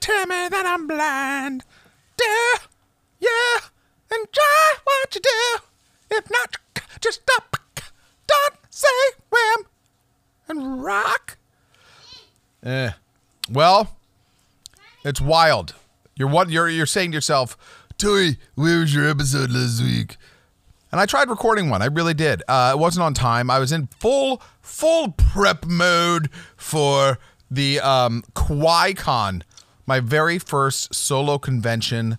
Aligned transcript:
tell 0.00 0.26
me 0.26 0.48
that 0.48 0.66
I'm 0.66 0.86
blind. 0.86 1.64
Do 2.16 2.24
you 3.20 3.56
enjoy 4.10 4.80
what 4.84 5.14
you 5.14 5.20
do? 5.20 6.16
If 6.16 6.30
not, 6.30 6.56
just 7.00 7.22
stop. 7.22 7.56
Don't 8.26 8.54
say 8.70 8.88
wham 9.30 9.66
and 10.48 10.82
rock. 10.82 11.36
Eh. 12.62 12.90
Well, 13.50 13.96
it's 15.04 15.20
wild. 15.20 15.74
You're 16.14 16.28
what 16.28 16.50
you're 16.50 16.68
you're 16.68 16.86
saying 16.86 17.12
to 17.12 17.16
yourself, 17.16 17.56
Tui, 17.96 18.38
where 18.54 18.80
was 18.80 18.94
your 18.94 19.08
episode 19.08 19.50
last 19.50 19.82
week? 19.82 20.16
And 20.92 21.00
I 21.00 21.06
tried 21.06 21.30
recording 21.30 21.70
one. 21.70 21.82
I 21.82 21.86
really 21.86 22.14
did. 22.14 22.42
Uh, 22.48 22.72
it 22.74 22.78
wasn't 22.78 23.04
on 23.04 23.14
time. 23.14 23.48
I 23.48 23.58
was 23.58 23.72
in 23.72 23.86
full 23.98 24.42
full 24.60 25.12
prep 25.12 25.64
mode 25.64 26.28
for 26.56 27.18
the 27.50 27.80
um, 27.80 28.22
Kawaii 28.34 28.96
Kon, 28.96 29.42
my 29.90 29.98
very 29.98 30.38
first 30.38 30.94
solo 30.94 31.36
convention. 31.36 32.16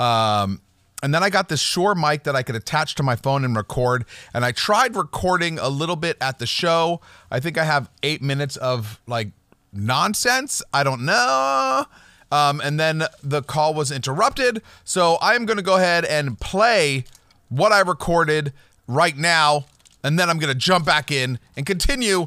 Um, 0.00 0.62
and 1.02 1.14
then 1.14 1.22
I 1.22 1.28
got 1.28 1.50
this 1.50 1.60
Shure 1.60 1.94
mic 1.94 2.24
that 2.24 2.34
I 2.34 2.42
could 2.42 2.56
attach 2.56 2.94
to 2.94 3.02
my 3.02 3.16
phone 3.16 3.44
and 3.44 3.54
record. 3.54 4.06
And 4.32 4.46
I 4.46 4.52
tried 4.52 4.96
recording 4.96 5.58
a 5.58 5.68
little 5.68 5.96
bit 5.96 6.16
at 6.22 6.38
the 6.38 6.46
show. 6.46 7.02
I 7.30 7.38
think 7.38 7.58
I 7.58 7.64
have 7.64 7.90
eight 8.02 8.22
minutes 8.22 8.56
of 8.56 8.98
like 9.06 9.28
nonsense. 9.74 10.62
I 10.72 10.84
don't 10.84 11.04
know. 11.04 11.84
Um, 12.30 12.62
and 12.64 12.80
then 12.80 13.02
the 13.22 13.42
call 13.42 13.74
was 13.74 13.92
interrupted. 13.92 14.62
So 14.82 15.18
I'm 15.20 15.44
going 15.44 15.58
to 15.58 15.62
go 15.62 15.76
ahead 15.76 16.06
and 16.06 16.40
play 16.40 17.04
what 17.50 17.72
I 17.72 17.80
recorded 17.80 18.54
right 18.88 19.18
now. 19.18 19.66
And 20.02 20.18
then 20.18 20.30
I'm 20.30 20.38
going 20.38 20.50
to 20.50 20.58
jump 20.58 20.86
back 20.86 21.10
in 21.10 21.38
and 21.58 21.66
continue 21.66 22.26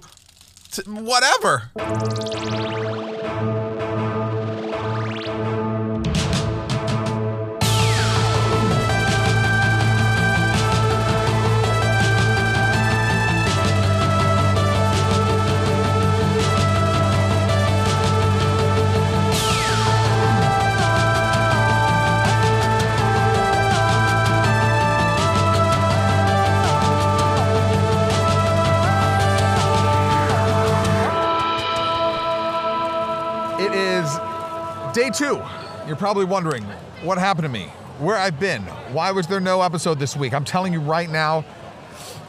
whatever. 0.85 1.71
Day 34.95 35.09
two. 35.09 35.43
You're 35.87 35.97
probably 35.97 36.23
wondering 36.23 36.63
what 37.03 37.17
happened 37.17 37.43
to 37.43 37.49
me, 37.49 37.65
where 37.99 38.15
I've 38.15 38.39
been, 38.39 38.61
why 38.93 39.11
was 39.11 39.27
there 39.27 39.41
no 39.41 39.61
episode 39.61 39.99
this 39.99 40.15
week? 40.15 40.33
I'm 40.33 40.45
telling 40.45 40.71
you 40.71 40.79
right 40.79 41.09
now, 41.09 41.43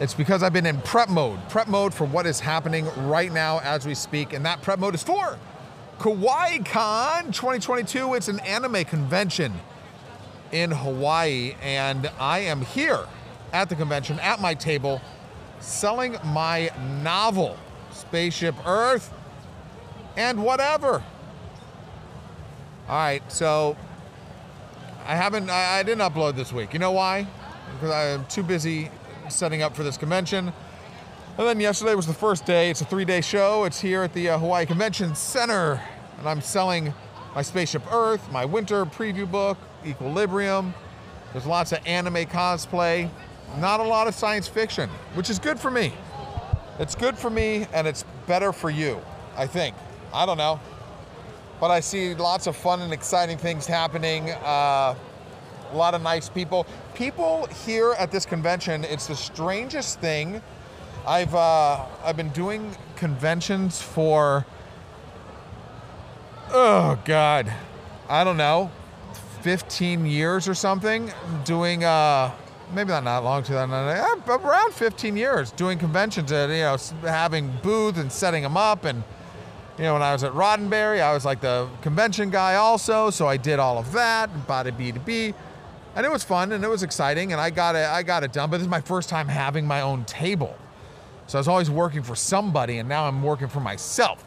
it's 0.00 0.14
because 0.14 0.42
I've 0.42 0.52
been 0.52 0.66
in 0.66 0.80
prep 0.80 1.08
mode, 1.08 1.38
prep 1.48 1.68
mode 1.68 1.94
for 1.94 2.06
what 2.06 2.26
is 2.26 2.40
happening 2.40 2.88
right 3.06 3.32
now 3.32 3.60
as 3.60 3.86
we 3.86 3.94
speak, 3.94 4.32
and 4.32 4.44
that 4.46 4.62
prep 4.62 4.80
mode 4.80 4.96
is 4.96 5.02
for 5.04 5.38
Kawaii 6.00 6.66
Kon 6.66 7.26
2022. 7.26 8.14
It's 8.14 8.26
an 8.26 8.40
anime 8.40 8.82
convention 8.82 9.52
in 10.50 10.72
Hawaii, 10.72 11.54
and 11.62 12.10
I 12.18 12.40
am 12.40 12.62
here 12.62 13.06
at 13.52 13.68
the 13.68 13.76
convention 13.76 14.18
at 14.18 14.40
my 14.40 14.54
table 14.54 15.00
selling 15.60 16.16
my 16.24 16.72
novel, 17.04 17.56
Spaceship 17.92 18.56
Earth, 18.66 19.14
and 20.16 20.42
whatever. 20.42 21.04
All 22.88 22.94
right, 22.94 23.20
so 23.32 23.76
I 25.06 25.16
haven't, 25.16 25.50
I, 25.50 25.80
I 25.80 25.82
didn't 25.82 26.02
upload 26.02 26.36
this 26.36 26.52
week. 26.52 26.72
You 26.72 26.78
know 26.78 26.92
why? 26.92 27.26
Because 27.72 27.90
I'm 27.90 28.24
too 28.26 28.44
busy 28.44 28.92
setting 29.28 29.60
up 29.62 29.74
for 29.74 29.82
this 29.82 29.96
convention. 29.96 30.52
And 31.36 31.48
then 31.48 31.58
yesterday 31.58 31.96
was 31.96 32.06
the 32.06 32.14
first 32.14 32.46
day. 32.46 32.70
It's 32.70 32.82
a 32.82 32.84
three 32.84 33.04
day 33.04 33.22
show. 33.22 33.64
It's 33.64 33.80
here 33.80 34.04
at 34.04 34.12
the 34.12 34.28
uh, 34.28 34.38
Hawaii 34.38 34.66
Convention 34.66 35.16
Center. 35.16 35.82
And 36.20 36.28
I'm 36.28 36.40
selling 36.40 36.94
my 37.34 37.42
Spaceship 37.42 37.82
Earth, 37.92 38.30
my 38.30 38.44
winter 38.44 38.86
preview 38.86 39.28
book, 39.28 39.58
Equilibrium. 39.84 40.72
There's 41.32 41.44
lots 41.44 41.72
of 41.72 41.80
anime 41.86 42.26
cosplay, 42.26 43.10
not 43.58 43.80
a 43.80 43.82
lot 43.82 44.06
of 44.06 44.14
science 44.14 44.46
fiction, 44.46 44.88
which 45.14 45.28
is 45.28 45.40
good 45.40 45.58
for 45.58 45.72
me. 45.72 45.92
It's 46.78 46.94
good 46.94 47.18
for 47.18 47.30
me 47.30 47.66
and 47.74 47.88
it's 47.88 48.04
better 48.28 48.52
for 48.52 48.70
you, 48.70 49.00
I 49.36 49.48
think. 49.48 49.74
I 50.14 50.24
don't 50.24 50.38
know. 50.38 50.60
But 51.60 51.70
I 51.70 51.80
see 51.80 52.14
lots 52.14 52.46
of 52.46 52.56
fun 52.56 52.82
and 52.82 52.92
exciting 52.92 53.38
things 53.38 53.66
happening. 53.66 54.30
Uh, 54.30 54.94
a 55.72 55.76
lot 55.76 55.94
of 55.94 56.02
nice 56.02 56.28
people. 56.28 56.66
People 56.94 57.46
here 57.64 57.92
at 57.98 58.10
this 58.10 58.26
convention, 58.26 58.84
it's 58.84 59.06
the 59.06 59.16
strangest 59.16 60.00
thing. 60.00 60.40
I've 61.06 61.34
uh, 61.34 61.86
I've 62.04 62.16
been 62.16 62.30
doing 62.30 62.76
conventions 62.96 63.80
for 63.80 64.44
oh 66.50 66.98
god, 67.04 67.52
I 68.08 68.24
don't 68.24 68.36
know, 68.36 68.70
15 69.42 70.04
years 70.06 70.48
or 70.48 70.54
something. 70.54 71.12
Doing 71.44 71.84
uh, 71.84 72.32
maybe 72.74 72.88
not 72.88 73.04
that 73.04 73.18
long, 73.18 73.42
2009, 73.44 74.22
uh, 74.28 74.38
around 74.38 74.74
15 74.74 75.16
years 75.16 75.52
doing 75.52 75.78
conventions 75.78 76.32
and 76.32 76.52
you 76.52 76.58
know 76.58 76.76
having 77.02 77.52
booths 77.62 77.98
and 77.98 78.10
setting 78.10 78.42
them 78.42 78.56
up 78.56 78.84
and 78.84 79.02
you 79.78 79.84
know, 79.84 79.92
when 79.92 80.02
I 80.02 80.12
was 80.12 80.24
at 80.24 80.32
Roddenberry, 80.32 81.00
I 81.00 81.12
was 81.12 81.24
like 81.26 81.40
the 81.40 81.68
convention 81.82 82.30
guy 82.30 82.54
also, 82.54 83.10
so 83.10 83.26
I 83.26 83.36
did 83.36 83.58
all 83.58 83.76
of 83.76 83.92
that, 83.92 84.30
and 84.30 84.46
bada 84.46 84.72
B2B. 84.72 85.34
And 85.94 86.04
it 86.04 86.12
was 86.12 86.24
fun 86.24 86.52
and 86.52 86.62
it 86.62 86.68
was 86.68 86.82
exciting 86.82 87.32
and 87.32 87.40
I 87.40 87.48
got 87.48 87.74
it 87.74 87.86
I 87.88 88.02
got 88.02 88.22
it 88.22 88.30
done, 88.30 88.50
but 88.50 88.58
this 88.58 88.66
is 88.66 88.70
my 88.70 88.82
first 88.82 89.08
time 89.08 89.28
having 89.28 89.66
my 89.66 89.80
own 89.80 90.04
table. 90.04 90.54
So 91.26 91.38
I 91.38 91.40
was 91.40 91.48
always 91.48 91.70
working 91.70 92.02
for 92.02 92.14
somebody 92.14 92.76
and 92.76 92.86
now 92.86 93.06
I'm 93.06 93.22
working 93.22 93.48
for 93.48 93.60
myself. 93.60 94.22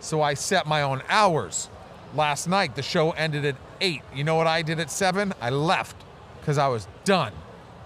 So 0.00 0.20
I 0.20 0.34
set 0.34 0.66
my 0.66 0.82
own 0.82 1.02
hours. 1.08 1.70
Last 2.14 2.46
night 2.46 2.74
the 2.74 2.82
show 2.82 3.12
ended 3.12 3.46
at 3.46 3.56
8. 3.80 4.02
You 4.14 4.22
know 4.22 4.34
what 4.34 4.46
I 4.46 4.60
did 4.60 4.78
at 4.80 4.90
7? 4.90 5.32
I 5.40 5.48
left 5.48 5.96
cuz 6.44 6.58
I 6.58 6.68
was 6.68 6.86
done. 7.04 7.32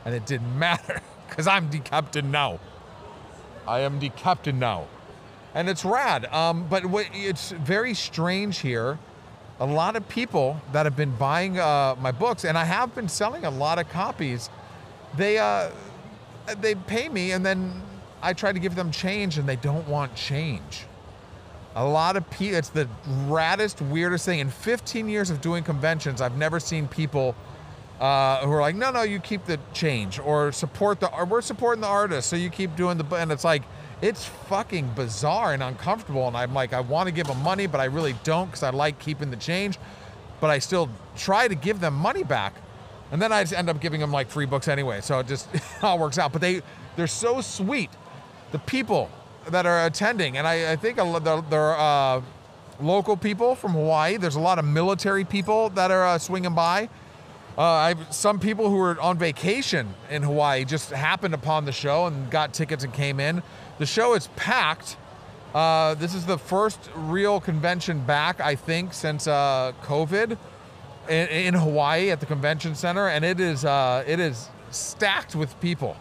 And 0.05 0.17
it 0.17 0.27
didn't 0.27 0.59
matter 0.67 1.01
cuz 1.29 1.47
I'm 1.47 1.71
the 1.71 1.79
captain 1.79 2.33
now. 2.33 2.59
I 3.69 3.81
am 3.81 4.01
the 4.01 4.09
captain 4.09 4.59
now 4.59 4.89
and 5.55 5.69
it's 5.69 5.85
rad. 5.85 6.27
Um, 6.27 6.67
but 6.69 6.87
what, 6.87 7.07
it's 7.13 7.51
very 7.53 7.95
strange 7.95 8.59
here. 8.59 8.99
A 9.61 9.67
lot 9.67 9.97
of 9.97 10.09
people 10.09 10.61
that 10.73 10.87
have 10.87 10.97
been 10.97 11.15
buying 11.17 11.59
uh, 11.59 11.97
my 12.01 12.13
books, 12.13 12.45
and 12.45 12.57
I 12.57 12.65
have 12.65 12.95
been 12.95 13.09
selling 13.09 13.45
a 13.45 13.51
lot 13.51 13.79
of 13.79 13.89
copies. 13.89 14.51
They 15.17 15.39
uh, 15.39 15.71
they 16.61 16.75
pay 16.75 17.09
me, 17.09 17.33
and 17.33 17.45
then 17.45 17.83
I 18.23 18.33
try 18.35 18.53
to 18.53 18.59
give 18.59 18.77
them 18.77 18.91
change, 18.91 19.37
and 19.39 19.49
they 19.49 19.57
don't 19.57 19.87
want 19.89 20.15
change. 20.15 20.85
A 21.75 21.85
lot 21.85 22.17
of 22.17 22.29
people. 22.31 22.57
It's 22.57 22.69
the 22.69 22.89
raddest, 23.27 23.81
weirdest 23.91 24.25
thing. 24.25 24.39
In 24.39 24.51
15 24.51 25.09
years 25.09 25.31
of 25.31 25.41
doing 25.41 25.65
conventions, 25.65 26.21
I've 26.21 26.37
never 26.37 26.61
seen 26.61 26.87
people 26.87 27.35
uh, 28.01 28.45
who 28.45 28.53
are 28.53 28.61
like, 28.61 28.77
no, 28.77 28.91
no, 28.91 29.03
you 29.03 29.19
keep 29.19 29.45
the 29.45 29.59
change, 29.73 30.19
or 30.19 30.53
support 30.53 31.01
the, 31.01 31.13
or 31.13 31.25
we're 31.25 31.41
supporting 31.41 31.81
the 31.81 31.89
artist, 31.89 32.29
so 32.29 32.37
you 32.37 32.51
keep 32.51 32.77
doing 32.77 32.97
the, 32.97 33.05
and 33.17 33.33
it's 33.33 33.45
like, 33.45 33.63
it's 34.01 34.25
fucking 34.25 34.91
bizarre 34.95 35.53
and 35.53 35.63
uncomfortable. 35.63 36.27
And 36.29 36.37
I'm 36.37 36.55
like, 36.55 36.73
I 36.73 36.81
want 36.81 37.09
to 37.09 37.13
give 37.13 37.27
them 37.27 37.43
money, 37.43 37.67
but 37.67 37.81
I 37.81 37.85
really 37.85 38.15
don't 38.25 38.47
because 38.47 38.63
I 38.63 38.71
like 38.71 38.99
keeping 38.99 39.31
the 39.31 39.37
change. 39.37 39.79
But 40.41 40.51
I 40.51 40.59
still 40.61 40.89
try 41.17 41.49
to 41.49 41.55
give 41.55 41.81
them 41.81 41.95
money 41.95 42.23
back. 42.23 42.55
And 43.11 43.21
then 43.21 43.33
I 43.33 43.43
just 43.43 43.55
end 43.55 43.69
up 43.69 43.81
giving 43.81 44.01
them 44.01 44.13
like 44.13 44.29
free 44.29 44.47
books 44.47 44.69
anyway. 44.69 45.01
So 45.01 45.19
it 45.19 45.27
just 45.27 45.49
all 45.83 45.99
works 45.99 46.19
out. 46.19 46.33
But 46.33 46.41
they, 46.41 46.63
they're 46.97 47.07
so 47.07 47.41
sweet. 47.41 47.91
The 48.53 48.59
people 48.59 49.11
that 49.49 49.67
are 49.67 49.87
attending, 49.87 50.37
and 50.37 50.47
I, 50.47 50.73
I 50.73 50.77
think 50.77 50.97
they're, 50.97 51.43
they're 51.43 51.79
uh, 51.79 52.23
local 52.81 53.17
people 53.17 53.55
from 53.55 53.73
Hawaii. 53.73 54.17
There's 54.17 54.37
a 54.37 54.41
lot 54.41 54.59
of 54.59 54.65
military 54.65 55.25
people 55.25 55.71
that 55.71 55.91
are 55.91 56.07
uh, 56.07 56.19
swinging 56.19 56.55
by. 56.55 56.89
Uh, 57.57 57.95
some 58.11 58.39
people 58.39 58.71
who 58.71 58.77
were 58.77 59.01
on 59.01 59.19
vacation 59.19 59.93
in 60.11 60.23
Hawaii 60.23 60.65
just 60.65 60.91
happened 60.91 61.35
upon 61.35 61.65
the 61.65 61.73
show 61.73 62.07
and 62.07 62.31
got 62.31 62.55
tickets 62.55 62.85
and 62.85 62.93
came 62.93 63.19
in. 63.19 63.43
The 63.79 63.87
show 63.87 64.15
is 64.15 64.27
packed. 64.35 64.97
Uh, 65.55 65.95
this 65.95 66.13
is 66.13 66.27
the 66.27 66.37
first 66.37 66.79
real 66.95 67.41
convention 67.41 68.01
back, 68.05 68.41
I 68.41 68.57
think, 68.57 68.93
since 68.93 69.27
uh, 69.27 69.73
COVID 69.83 70.37
in, 71.09 71.29
in 71.29 71.55
Hawaii 71.55 72.11
at 72.11 72.21
the 72.21 72.27
convention 72.27 72.75
center, 72.75 73.09
and 73.09 73.25
it 73.25 73.39
is 73.39 73.65
uh, 73.65 74.05
it 74.07 74.19
is 74.21 74.49
stacked 74.71 75.37
with 75.37 75.59
people. 75.61 75.97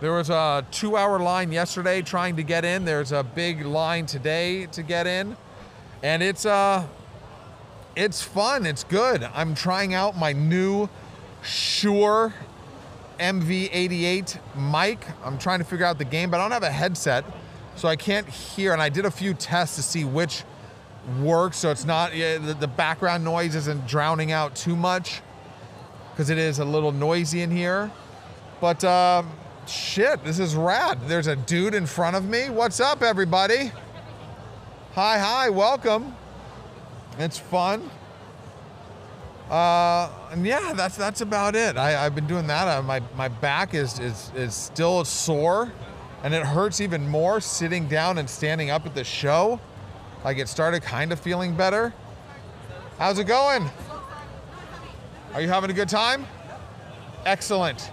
There 0.00 0.12
was 0.12 0.30
a 0.30 0.64
two-hour 0.70 1.18
line 1.18 1.52
yesterday 1.52 2.00
trying 2.00 2.36
to 2.36 2.42
get 2.42 2.64
in. 2.64 2.84
There's 2.84 3.12
a 3.12 3.22
big 3.22 3.64
line 3.64 4.06
today 4.06 4.66
to 4.66 4.82
get 4.82 5.06
in, 5.06 5.36
and 6.02 6.22
it's 6.22 6.46
uh 6.46 6.86
it's 7.96 8.22
fun. 8.22 8.66
It's 8.66 8.84
good. 8.84 9.24
I'm 9.34 9.54
trying 9.54 9.94
out 9.94 10.16
my 10.16 10.32
new 10.32 10.88
Shure 11.42 12.34
MV88 13.18 14.38
mic. 14.56 15.06
I'm 15.24 15.38
trying 15.38 15.58
to 15.58 15.64
figure 15.64 15.86
out 15.86 15.98
the 15.98 16.04
game, 16.04 16.30
but 16.30 16.40
I 16.40 16.44
don't 16.44 16.52
have 16.52 16.62
a 16.62 16.70
headset, 16.70 17.24
so 17.76 17.88
I 17.88 17.96
can't 17.96 18.28
hear. 18.28 18.72
And 18.72 18.82
I 18.82 18.88
did 18.88 19.04
a 19.04 19.10
few 19.10 19.34
tests 19.34 19.76
to 19.76 19.82
see 19.82 20.04
which 20.04 20.44
works, 21.20 21.58
so 21.58 21.70
it's 21.70 21.84
not 21.84 22.12
the, 22.12 22.70
background 22.76 23.24
noise 23.24 23.54
isn't 23.54 23.86
drowning 23.86 24.32
out 24.32 24.56
too 24.56 24.76
much 24.76 25.22
because 26.10 26.30
it 26.30 26.38
is 26.38 26.58
a 26.58 26.64
little 26.64 26.92
noisy 26.92 27.42
in 27.42 27.50
here. 27.50 27.90
But 28.60 28.82
uh, 28.82 29.22
shit, 29.66 30.24
this 30.24 30.38
is 30.38 30.56
rad. 30.56 30.98
There's 31.06 31.26
a 31.26 31.36
dude 31.36 31.74
in 31.74 31.86
front 31.86 32.16
of 32.16 32.24
me. 32.24 32.50
What's 32.50 32.80
up, 32.80 33.02
everybody? 33.02 33.70
Hi, 34.94 35.18
hi, 35.18 35.50
welcome. 35.50 36.16
It's 37.18 37.38
fun. 37.38 37.90
Uh, 39.50 40.10
and 40.32 40.44
yeah, 40.44 40.72
that's 40.72 40.96
that's 40.96 41.20
about 41.20 41.54
it. 41.54 41.76
I, 41.76 42.04
I've 42.04 42.16
been 42.16 42.26
doing 42.26 42.48
that. 42.48 42.66
Uh, 42.66 42.82
my 42.82 43.00
my 43.16 43.28
back 43.28 43.74
is, 43.74 44.00
is 44.00 44.32
is 44.34 44.54
still 44.54 45.04
sore, 45.04 45.72
and 46.24 46.34
it 46.34 46.42
hurts 46.44 46.80
even 46.80 47.08
more 47.08 47.40
sitting 47.40 47.86
down 47.86 48.18
and 48.18 48.28
standing 48.28 48.70
up 48.70 48.86
at 48.86 48.94
the 48.94 49.04
show. 49.04 49.60
Like 50.24 50.38
it 50.38 50.48
started 50.48 50.82
kind 50.82 51.12
of 51.12 51.20
feeling 51.20 51.54
better. 51.54 51.94
How's 52.98 53.20
it 53.20 53.24
going? 53.24 53.70
Are 55.32 55.40
you 55.40 55.48
having 55.48 55.70
a 55.70 55.74
good 55.74 55.88
time? 55.88 56.26
Excellent. 57.24 57.92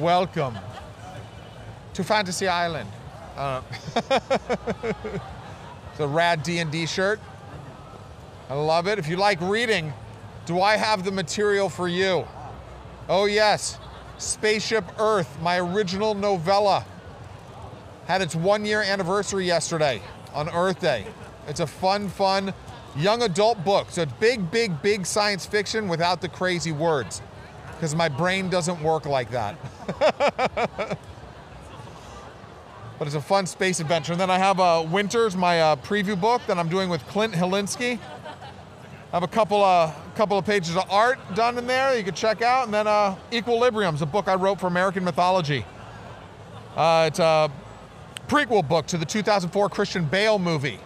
Welcome 0.00 0.58
to 1.94 2.04
Fantasy 2.04 2.48
Island. 2.48 2.90
Uh, 3.36 3.62
it's 4.10 6.00
a 6.00 6.06
rad 6.06 6.42
D&D 6.42 6.86
shirt. 6.86 7.20
I 8.50 8.54
love 8.54 8.88
it. 8.88 8.98
If 8.98 9.08
you 9.08 9.16
like 9.16 9.40
reading, 9.40 9.92
do 10.46 10.60
I 10.60 10.76
have 10.76 11.04
the 11.04 11.10
material 11.10 11.68
for 11.68 11.88
you? 11.88 12.26
Oh 13.08 13.26
yes, 13.26 13.78
Spaceship 14.18 14.84
Earth, 14.98 15.40
my 15.40 15.58
original 15.58 16.14
novella. 16.14 16.84
Had 18.06 18.20
its 18.20 18.34
one 18.34 18.64
year 18.64 18.82
anniversary 18.82 19.46
yesterday 19.46 20.02
on 20.34 20.48
Earth 20.50 20.80
Day. 20.80 21.06
It's 21.48 21.60
a 21.60 21.66
fun, 21.66 22.08
fun 22.08 22.52
young 22.96 23.22
adult 23.22 23.64
book. 23.64 23.88
So 23.90 24.02
it's 24.02 24.12
big, 24.14 24.50
big, 24.50 24.82
big 24.82 25.06
science 25.06 25.46
fiction 25.46 25.88
without 25.88 26.20
the 26.20 26.28
crazy 26.28 26.72
words. 26.72 27.22
Because 27.74 27.94
my 27.94 28.08
brain 28.08 28.50
doesn't 28.50 28.82
work 28.82 29.06
like 29.06 29.30
that. 29.30 29.56
but 32.98 33.06
it's 33.06 33.14
a 33.14 33.20
fun 33.20 33.46
space 33.46 33.80
adventure. 33.80 34.12
And 34.12 34.20
then 34.20 34.30
I 34.30 34.38
have 34.38 34.60
uh, 34.60 34.86
Winters, 34.88 35.36
my 35.36 35.60
uh, 35.60 35.76
preview 35.76 36.18
book 36.18 36.42
that 36.46 36.58
I'm 36.58 36.68
doing 36.68 36.88
with 36.88 37.04
Clint 37.08 37.34
Hilinski. 37.34 37.98
I 39.14 39.18
have 39.18 39.22
a 39.22 39.28
couple 39.28 39.62
of 39.62 39.90
uh, 39.90 39.94
couple 40.16 40.36
of 40.36 40.44
pages 40.44 40.74
of 40.74 40.90
art 40.90 41.20
done 41.36 41.56
in 41.56 41.68
there 41.68 41.96
you 41.96 42.02
can 42.02 42.16
check 42.16 42.42
out, 42.42 42.64
and 42.64 42.74
then 42.74 42.88
uh, 42.88 43.14
Equilibrium's 43.32 44.02
a 44.02 44.06
book 44.06 44.26
I 44.26 44.34
wrote 44.34 44.58
for 44.58 44.66
American 44.66 45.04
mythology. 45.04 45.64
Uh, 46.74 47.04
it's 47.06 47.20
a 47.20 47.48
prequel 48.26 48.68
book 48.68 48.88
to 48.88 48.98
the 48.98 49.04
2004 49.04 49.68
Christian 49.68 50.04
Bale 50.04 50.40
movie, 50.40 50.80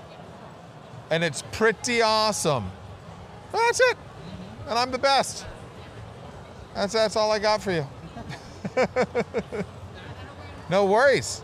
and 1.10 1.24
it's 1.24 1.42
pretty 1.52 2.02
awesome. 2.02 2.70
That's 3.50 3.80
it, 3.80 3.96
and 4.68 4.78
I'm 4.78 4.90
the 4.90 4.98
best. 4.98 5.46
That's 6.74 6.92
that's 6.92 7.16
all 7.16 7.32
I 7.32 7.38
got 7.38 7.62
for 7.62 7.72
you. 7.72 7.86
no 10.68 10.84
worries. 10.84 11.40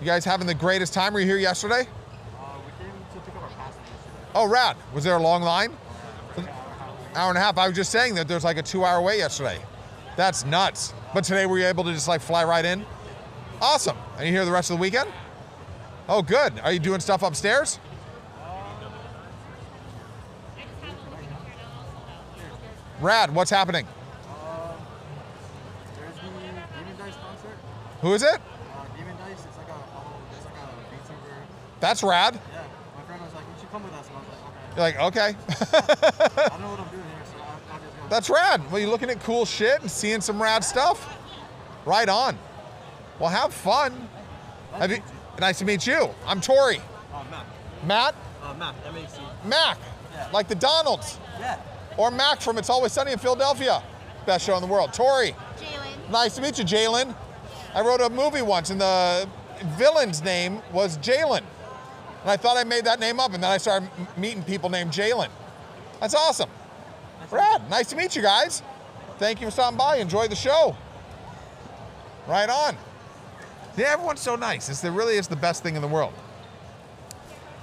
You 0.00 0.06
guys 0.06 0.24
having 0.24 0.48
the 0.48 0.54
greatest 0.54 0.92
time? 0.92 1.14
Were 1.14 1.20
you 1.20 1.26
here 1.26 1.38
yesterday? 1.38 1.86
Uh, 2.36 2.58
we 2.66 2.84
came 2.84 2.92
to 3.14 3.20
pick 3.20 3.36
up 3.36 3.44
our 3.44 3.48
passes 3.50 3.78
yesterday. 3.78 4.32
Oh, 4.34 4.48
rad. 4.48 4.76
Was 4.92 5.04
there 5.04 5.14
a 5.14 5.22
long 5.22 5.42
line? 5.42 5.72
Hour 7.14 7.30
and 7.30 7.38
a 7.38 7.40
half. 7.40 7.58
I 7.58 7.66
was 7.66 7.76
just 7.76 7.90
saying 7.90 8.14
that 8.14 8.28
there's 8.28 8.44
like 8.44 8.56
a 8.56 8.62
two 8.62 8.84
hour 8.84 9.02
wait 9.02 9.18
yesterday. 9.18 9.58
That's 10.16 10.44
nuts. 10.44 10.94
But 11.12 11.24
today 11.24 11.46
we 11.46 11.52
were 11.52 11.58
you 11.58 11.66
able 11.66 11.84
to 11.84 11.92
just 11.92 12.06
like 12.06 12.20
fly 12.20 12.44
right 12.44 12.64
in? 12.64 12.84
Awesome. 13.60 13.96
Are 14.16 14.24
you 14.24 14.30
here 14.30 14.44
the 14.44 14.52
rest 14.52 14.70
of 14.70 14.76
the 14.76 14.80
weekend? 14.80 15.10
Oh, 16.08 16.22
good. 16.22 16.58
Are 16.60 16.72
you 16.72 16.78
doing 16.78 17.00
stuff 17.00 17.22
upstairs? 17.22 17.78
Rad. 23.00 23.34
What's 23.34 23.50
happening? 23.50 23.86
There's 25.96 26.14
the 26.14 26.20
Demon 26.20 26.96
Dice 26.98 27.14
concert. 27.16 27.56
Who 28.02 28.12
is 28.12 28.22
it? 28.22 28.28
Uh, 28.28 28.84
Demon 28.96 29.16
Dice, 29.16 29.44
it's 29.46 29.56
like 29.56 29.68
a, 29.68 29.78
it's 30.36 30.44
like 30.44 30.54
a 30.54 31.12
VTuber. 31.12 31.34
That's 31.80 32.02
rad. 32.02 32.34
Yeah, 32.34 32.62
my 32.96 33.02
friend 33.04 33.22
was 33.22 33.32
like, 33.34 33.44
you 33.44 33.60
should 33.60 33.70
come 33.70 33.82
with 33.84 33.94
us. 33.94 34.09
You're 34.70 34.78
like, 34.80 34.98
okay. 34.98 35.28
I 35.28 36.58
know 36.58 36.70
what 36.70 36.80
I'm 36.80 36.88
doing 36.88 37.02
here, 37.02 37.24
so 37.24 37.38
I'll, 37.38 37.74
I'll 37.74 37.80
just 37.80 37.96
go. 38.00 38.08
That's 38.08 38.30
rad. 38.30 38.70
Well, 38.70 38.80
you're 38.80 38.90
looking 38.90 39.10
at 39.10 39.20
cool 39.20 39.44
shit 39.44 39.80
and 39.80 39.90
seeing 39.90 40.20
some 40.20 40.40
rad 40.40 40.62
stuff. 40.64 41.16
Right 41.84 42.08
on. 42.08 42.38
Well, 43.18 43.30
have 43.30 43.52
fun. 43.52 44.08
Nice 44.72 44.80
Have 44.80 44.90
to 44.90 44.96
you, 44.96 45.02
meet 45.02 45.40
nice 45.40 45.58
to 45.58 45.64
meet 45.64 45.86
you. 45.86 46.10
I'm 46.26 46.40
Tori. 46.40 46.80
Uh, 47.12 47.24
Mac. 47.30 47.46
Matt, 47.84 48.14
Uh, 48.42 48.54
Mac, 48.54 48.74
M-A-C. 48.86 49.20
Mac, 49.44 49.78
Yeah. 50.14 50.28
like 50.32 50.48
the 50.48 50.54
Donalds, 50.54 51.18
Yeah. 51.40 51.56
or 51.96 52.10
Mac 52.10 52.40
from 52.40 52.58
It's 52.58 52.68
Always 52.70 52.92
Sunny 52.92 53.12
in 53.12 53.18
Philadelphia. 53.18 53.82
Best 54.26 54.44
show 54.44 54.54
in 54.56 54.60
the 54.60 54.66
world. 54.68 54.92
Tori, 54.92 55.34
Jalen. 55.58 56.10
nice 56.10 56.34
to 56.36 56.42
meet 56.42 56.58
you, 56.58 56.64
Jalen. 56.64 57.14
I 57.74 57.80
wrote 57.80 58.00
a 58.02 58.10
movie 58.10 58.42
once, 58.42 58.70
and 58.70 58.80
the 58.80 59.26
villain's 59.78 60.22
name 60.22 60.60
was 60.72 60.98
Jalen. 60.98 61.42
And 62.22 62.30
I 62.30 62.36
thought 62.36 62.56
I 62.56 62.64
made 62.64 62.84
that 62.84 63.00
name 63.00 63.18
up, 63.18 63.32
and 63.32 63.42
then 63.42 63.50
I 63.50 63.58
started 63.58 63.88
meeting 64.16 64.42
people 64.42 64.68
named 64.68 64.92
Jalen. 64.92 65.28
That's 66.00 66.14
awesome. 66.14 66.50
Brad, 67.28 67.68
nice 67.70 67.88
to 67.90 67.96
meet 67.96 68.16
you 68.16 68.22
guys. 68.22 68.62
Thank 69.18 69.40
you 69.40 69.46
for 69.46 69.50
stopping 69.50 69.78
by. 69.78 69.96
Enjoy 69.96 70.28
the 70.28 70.36
show. 70.36 70.76
Right 72.26 72.48
on. 72.48 72.76
Yeah, 73.76 73.92
everyone's 73.92 74.20
so 74.20 74.36
nice. 74.36 74.68
It's, 74.68 74.82
it 74.82 74.90
really 74.90 75.16
is 75.16 75.28
the 75.28 75.36
best 75.36 75.62
thing 75.62 75.76
in 75.76 75.82
the 75.82 75.88
world. 75.88 76.12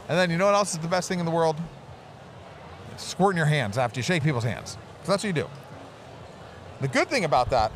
And 0.08 0.18
then 0.18 0.32
you 0.32 0.38
know 0.38 0.46
what 0.46 0.56
else 0.56 0.74
is 0.74 0.80
the 0.80 0.88
best 0.88 1.10
thing 1.10 1.20
in 1.20 1.26
the 1.26 1.32
world? 1.32 1.58
Squirting 2.96 3.38
your 3.38 3.46
hands 3.46 3.78
after 3.78 4.00
you 4.00 4.04
shake 4.04 4.24
people's 4.24 4.44
hands. 4.44 4.78
Because 4.94 5.10
that's 5.10 5.24
what 5.24 5.28
you 5.28 5.34
do. 5.34 5.50
The 6.82 6.88
good 6.88 7.10
thing 7.10 7.26
about 7.26 7.50
that 7.50 7.72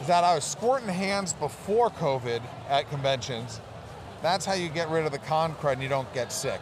is 0.00 0.06
that 0.08 0.24
I 0.24 0.34
was 0.34 0.44
squirting 0.44 0.88
hands 0.88 1.32
before 1.32 1.88
COVID 1.90 2.42
at 2.68 2.88
conventions. 2.90 3.60
That's 4.24 4.46
how 4.46 4.54
you 4.54 4.70
get 4.70 4.88
rid 4.88 5.04
of 5.04 5.12
the 5.12 5.18
con 5.18 5.54
crud 5.56 5.74
and 5.74 5.82
you 5.82 5.88
don't 5.90 6.10
get 6.14 6.32
sick. 6.32 6.58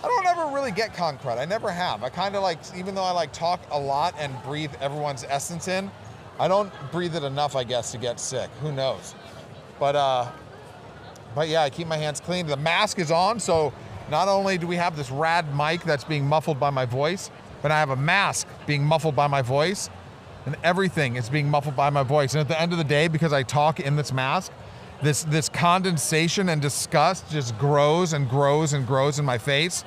I 0.00 0.06
don't 0.06 0.26
ever 0.26 0.54
really 0.54 0.70
get 0.70 0.94
con 0.94 1.18
crud. 1.18 1.36
I 1.36 1.44
never 1.44 1.72
have. 1.72 2.04
I 2.04 2.08
kind 2.08 2.36
of 2.36 2.44
like, 2.44 2.60
even 2.76 2.94
though 2.94 3.02
I 3.02 3.10
like 3.10 3.32
talk 3.32 3.60
a 3.72 3.78
lot 3.78 4.14
and 4.16 4.32
breathe 4.44 4.70
everyone's 4.80 5.24
essence 5.24 5.66
in, 5.66 5.90
I 6.38 6.46
don't 6.46 6.72
breathe 6.92 7.16
it 7.16 7.24
enough, 7.24 7.56
I 7.56 7.64
guess, 7.64 7.90
to 7.90 7.98
get 7.98 8.20
sick. 8.20 8.48
Who 8.60 8.70
knows? 8.70 9.16
But 9.80 9.96
uh, 9.96 10.30
but 11.34 11.48
yeah, 11.48 11.62
I 11.62 11.70
keep 11.70 11.88
my 11.88 11.96
hands 11.96 12.20
clean. 12.20 12.46
The 12.46 12.56
mask 12.56 13.00
is 13.00 13.10
on, 13.10 13.40
so 13.40 13.72
not 14.08 14.28
only 14.28 14.56
do 14.56 14.68
we 14.68 14.76
have 14.76 14.96
this 14.96 15.10
rad 15.10 15.52
mic 15.56 15.82
that's 15.82 16.04
being 16.04 16.24
muffled 16.24 16.60
by 16.60 16.70
my 16.70 16.84
voice, 16.84 17.32
but 17.60 17.72
I 17.72 17.80
have 17.80 17.90
a 17.90 17.96
mask 17.96 18.46
being 18.68 18.84
muffled 18.84 19.16
by 19.16 19.26
my 19.26 19.42
voice, 19.42 19.90
and 20.46 20.56
everything 20.62 21.16
is 21.16 21.28
being 21.28 21.50
muffled 21.50 21.74
by 21.74 21.90
my 21.90 22.04
voice. 22.04 22.34
And 22.34 22.40
at 22.40 22.46
the 22.46 22.60
end 22.60 22.70
of 22.70 22.78
the 22.78 22.84
day, 22.84 23.08
because 23.08 23.32
I 23.32 23.42
talk 23.42 23.80
in 23.80 23.96
this 23.96 24.12
mask, 24.12 24.52
this 25.02 25.22
this 25.24 25.48
condensation 25.48 26.48
and 26.48 26.60
disgust 26.60 27.30
just 27.30 27.56
grows 27.58 28.12
and 28.12 28.28
grows 28.28 28.72
and 28.72 28.86
grows 28.86 29.18
in 29.18 29.24
my 29.24 29.38
face. 29.38 29.84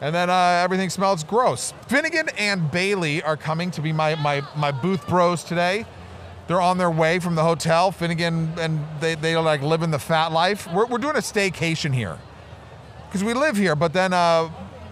And 0.00 0.14
then 0.14 0.30
uh, 0.30 0.62
everything 0.62 0.90
smells 0.90 1.24
gross. 1.24 1.74
Finnegan 1.88 2.28
and 2.38 2.70
Bailey 2.70 3.22
are 3.22 3.36
coming 3.36 3.70
to 3.72 3.80
be 3.80 3.92
my, 3.92 4.14
my, 4.14 4.42
my 4.56 4.70
booth 4.70 5.06
bros 5.08 5.42
today. 5.42 5.86
They're 6.46 6.60
on 6.60 6.78
their 6.78 6.90
way 6.90 7.18
from 7.18 7.34
the 7.34 7.42
hotel. 7.42 7.90
Finnegan 7.90 8.52
and 8.58 8.86
they, 9.00 9.16
they 9.16 9.36
like 9.36 9.60
living 9.60 9.90
the 9.90 9.98
fat 9.98 10.30
life. 10.30 10.72
We're, 10.72 10.86
we're 10.86 10.98
doing 10.98 11.16
a 11.16 11.20
staycation 11.20 11.92
here 11.92 12.16
because 13.06 13.24
we 13.24 13.34
live 13.34 13.56
here. 13.56 13.74
But 13.74 13.92
then 13.92 14.12
uh, 14.12 14.50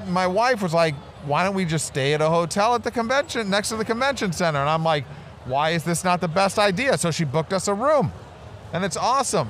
my 0.08 0.26
wife 0.26 0.60
was 0.60 0.74
like, 0.74 0.94
why 1.24 1.44
don't 1.44 1.54
we 1.54 1.64
just 1.64 1.86
stay 1.86 2.12
at 2.14 2.20
a 2.20 2.28
hotel 2.28 2.74
at 2.74 2.82
the 2.82 2.90
convention, 2.90 3.48
next 3.48 3.68
to 3.68 3.76
the 3.76 3.84
convention 3.84 4.32
center? 4.32 4.58
And 4.58 4.68
I'm 4.68 4.84
like, 4.84 5.04
why 5.44 5.70
is 5.70 5.84
this 5.84 6.02
not 6.02 6.20
the 6.20 6.28
best 6.28 6.58
idea? 6.58 6.98
So 6.98 7.12
she 7.12 7.24
booked 7.24 7.52
us 7.52 7.68
a 7.68 7.74
room 7.74 8.12
and 8.76 8.84
it's 8.84 8.98
awesome. 8.98 9.48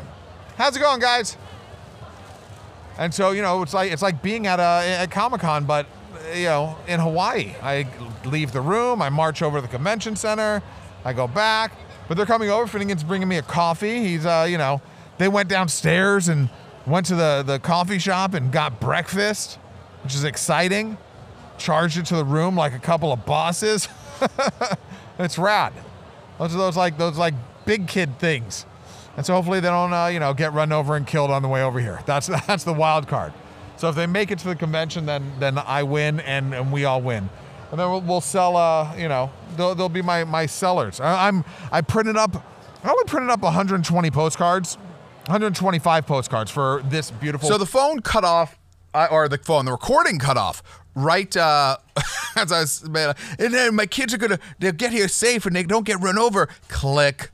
How's 0.57 0.77
it 0.77 0.81
going, 0.81 1.01
guys? 1.01 1.37
And 2.97 3.13
so 3.13 3.33
you 3.33 3.43
know, 3.43 3.61
it's 3.63 3.75
like 3.75 3.91
it's 3.91 4.01
like 4.01 4.23
being 4.23 4.47
at 4.47 4.61
a 4.61 5.01
at 5.01 5.11
Comic 5.11 5.41
Con, 5.41 5.65
but 5.65 5.87
you 6.33 6.45
know, 6.45 6.77
in 6.87 7.01
Hawaii. 7.01 7.55
I 7.61 7.89
leave 8.25 8.53
the 8.53 8.61
room, 8.61 9.03
I 9.03 9.09
march 9.09 9.43
over 9.43 9.59
to 9.59 9.63
the 9.63 9.69
convention 9.69 10.15
center, 10.15 10.63
I 11.05 11.13
go 11.13 11.27
back, 11.27 11.73
but 12.07 12.17
they're 12.17 12.25
coming 12.25 12.51
over. 12.51 12.69
Finnegan's 12.69 13.03
bringing 13.03 13.27
me 13.27 13.37
a 13.37 13.43
coffee. 13.43 13.99
He's 13.99 14.25
uh, 14.25 14.47
you 14.49 14.59
know, 14.59 14.81
they 15.19 15.27
went 15.27 15.49
downstairs 15.49 16.29
and 16.29 16.49
went 16.87 17.07
to 17.07 17.17
the 17.17 17.43
the 17.45 17.59
coffee 17.59 17.99
shop 17.99 18.33
and 18.33 18.53
got 18.53 18.79
breakfast, 18.79 19.59
which 20.05 20.15
is 20.15 20.23
exciting. 20.23 20.99
Charged 21.59 21.99
it 21.99 22.07
to 22.07 22.17
the 22.17 22.25
room 22.25 22.55
like 22.55 22.75
a 22.75 22.79
couple 22.79 23.13
of 23.13 23.27
bosses. 23.27 23.89
it's 25.19 25.37
rad. 25.37 25.73
Those 26.39 26.55
are 26.55 26.59
those 26.59 26.77
like 26.77 26.97
those 26.97 27.19
like 27.19 27.35
big 27.65 27.89
kid 27.89 28.21
things. 28.21 28.67
And 29.17 29.25
so 29.25 29.35
hopefully 29.35 29.61
they 29.61 29.69
don't, 29.69 29.93
uh, 29.93 30.07
you 30.07 30.21
know, 30.21 30.35
get 30.35 30.53
run 30.53 30.73
over 30.73 30.95
and 30.95 31.07
killed 31.07 31.31
on 31.31 31.43
the 31.43 31.49
way 31.49 31.63
over 31.63 31.81
here. 31.81 32.01
That's 32.07 32.27
that's 32.47 32.65
the 32.65 32.73
wild 32.73 33.09
card. 33.09 33.33
So 33.77 33.89
if 33.89 33.95
they 33.95 34.07
make 34.07 34.31
it 34.31 34.39
to 34.41 34.49
the 34.49 34.57
convention, 34.57 35.07
then 35.07 35.33
then 35.39 35.59
I 35.59 35.83
win 35.83 36.21
and, 36.21 36.55
and 36.55 36.73
we 36.73 36.85
all 36.85 37.01
win. 37.03 37.29
And 37.71 37.81
then 37.81 37.91
we'll, 37.91 38.01
we'll 38.01 38.21
sell, 38.21 38.57
uh, 38.57 38.95
you 38.97 39.09
know, 39.09 39.31
they'll, 39.57 39.75
they'll 39.75 39.89
be 39.89 40.03
my, 40.03 40.23
my 40.23 40.47
sellers. 40.47 41.01
I, 41.01 41.27
I'm 41.27 41.45
I 41.73 41.81
printed 41.81 42.17
up, 42.17 42.45
I 42.85 42.91
only 42.91 43.05
printed 43.05 43.31
up 43.31 43.41
120 43.43 44.11
postcards, 44.11 44.77
125 45.27 46.07
postcards 46.07 46.51
for 46.51 46.83
this 46.89 47.11
beautiful. 47.11 47.49
So 47.49 47.59
the 47.59 47.67
phone 47.67 48.01
cut 48.01 48.25
off 48.25 48.57
or 49.11 49.29
the 49.29 49.39
phone, 49.39 49.65
the 49.65 49.73
recording 49.73 50.19
cut 50.19 50.37
off. 50.37 50.63
Right 50.95 51.37
uh, 51.37 51.77
as 52.37 52.51
I 52.53 52.61
was, 52.61 52.89
man, 52.89 53.15
and 53.39 53.53
then 53.53 53.75
my 53.75 53.85
kids 53.85 54.15
are 54.15 54.19
gonna 54.19 54.39
they'll 54.59 54.73
get 54.73 54.93
here 54.93 55.09
safe 55.09 55.45
and 55.45 55.55
they 55.55 55.63
don't 55.63 55.85
get 55.85 56.01
run 56.01 56.17
over. 56.17 56.49
Click. 56.69 57.31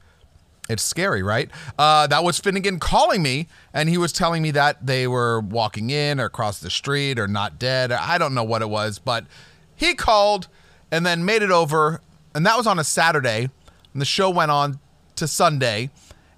It's 0.69 0.83
scary, 0.83 1.23
right? 1.23 1.51
Uh, 1.77 2.07
that 2.07 2.23
was 2.23 2.39
Finnegan 2.39 2.79
calling 2.79 3.23
me, 3.23 3.49
and 3.75 3.89
he 3.89 3.99
was 3.99 4.13
telling 4.13 4.43
me 4.43 4.53
that 4.53 4.87
they 4.87 5.09
were 5.09 5.41
walking 5.41 5.91
in 5.91 6.21
or 6.21 6.27
across 6.27 6.61
the 6.61 6.71
street 6.71 7.19
or 7.19 7.27
not 7.27 7.59
dead. 7.59 7.91
I 7.91 8.17
don't 8.17 8.33
know 8.33 8.45
what 8.45 8.63
it 8.63 8.71
was, 8.71 8.99
but 8.99 9.27
he 9.75 9.95
called 9.95 10.49
and 10.91 11.05
then 11.05 11.25
made 11.25 11.43
it 11.43 11.51
over, 11.51 12.01
and 12.35 12.47
that 12.47 12.57
was 12.57 12.67
on 12.67 12.79
a 12.79 12.85
Saturday, 12.85 13.51
and 13.93 14.01
the 14.01 14.07
show 14.07 14.31
went 14.31 14.51
on 14.51 14.79
to 15.17 15.27
Sunday, 15.27 15.91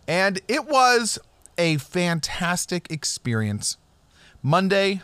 and 0.09 0.41
it 0.49 0.67
was 0.67 1.19
a 1.59 1.77
fantastic 1.77 2.91
experience. 2.91 3.77
Monday, 4.43 5.03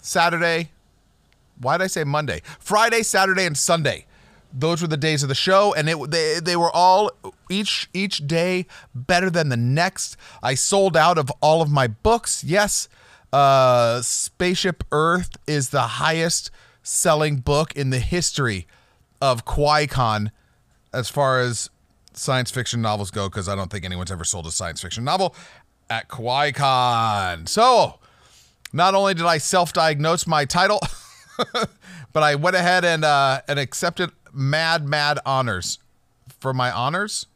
Saturday, 0.00 0.70
why 1.60 1.76
did 1.76 1.84
I 1.84 1.88
say 1.88 2.04
Monday? 2.04 2.42
Friday, 2.58 3.02
Saturday, 3.02 3.44
and 3.44 3.56
Sunday. 3.56 4.05
Those 4.58 4.80
were 4.80 4.88
the 4.88 4.96
days 4.96 5.22
of 5.22 5.28
the 5.28 5.34
show, 5.34 5.74
and 5.74 5.86
it 5.86 6.10
they, 6.10 6.40
they 6.42 6.56
were 6.56 6.70
all 6.70 7.10
each 7.50 7.90
each 7.92 8.26
day 8.26 8.66
better 8.94 9.28
than 9.28 9.50
the 9.50 9.56
next. 9.56 10.16
I 10.42 10.54
sold 10.54 10.96
out 10.96 11.18
of 11.18 11.30
all 11.42 11.60
of 11.60 11.70
my 11.70 11.88
books. 11.88 12.42
Yes, 12.42 12.88
uh, 13.34 14.00
Spaceship 14.00 14.82
Earth 14.90 15.36
is 15.46 15.68
the 15.68 15.82
highest 15.82 16.50
selling 16.82 17.36
book 17.36 17.76
in 17.76 17.90
the 17.90 17.98
history 17.98 18.66
of 19.20 19.44
Kawaii 19.44 19.90
Kon 19.90 20.30
as 20.92 21.10
far 21.10 21.40
as 21.40 21.68
science 22.14 22.50
fiction 22.50 22.80
novels 22.80 23.10
go, 23.10 23.28
because 23.28 23.50
I 23.50 23.54
don't 23.54 23.70
think 23.70 23.84
anyone's 23.84 24.10
ever 24.10 24.24
sold 24.24 24.46
a 24.46 24.50
science 24.50 24.80
fiction 24.80 25.04
novel 25.04 25.34
at 25.90 26.08
Kawaii 26.08 26.54
Kon. 26.54 27.46
So, 27.46 27.98
not 28.72 28.94
only 28.94 29.12
did 29.12 29.26
I 29.26 29.36
self-diagnose 29.36 30.26
my 30.26 30.46
title, 30.46 30.80
but 32.12 32.22
I 32.22 32.36
went 32.36 32.56
ahead 32.56 32.84
and 32.84 33.04
uh, 33.04 33.42
and 33.48 33.58
accepted 33.58 34.10
mad 34.36 34.88
mad 34.88 35.18
honors 35.24 35.78
for 36.38 36.52
my 36.52 36.70
honors. 36.70 37.26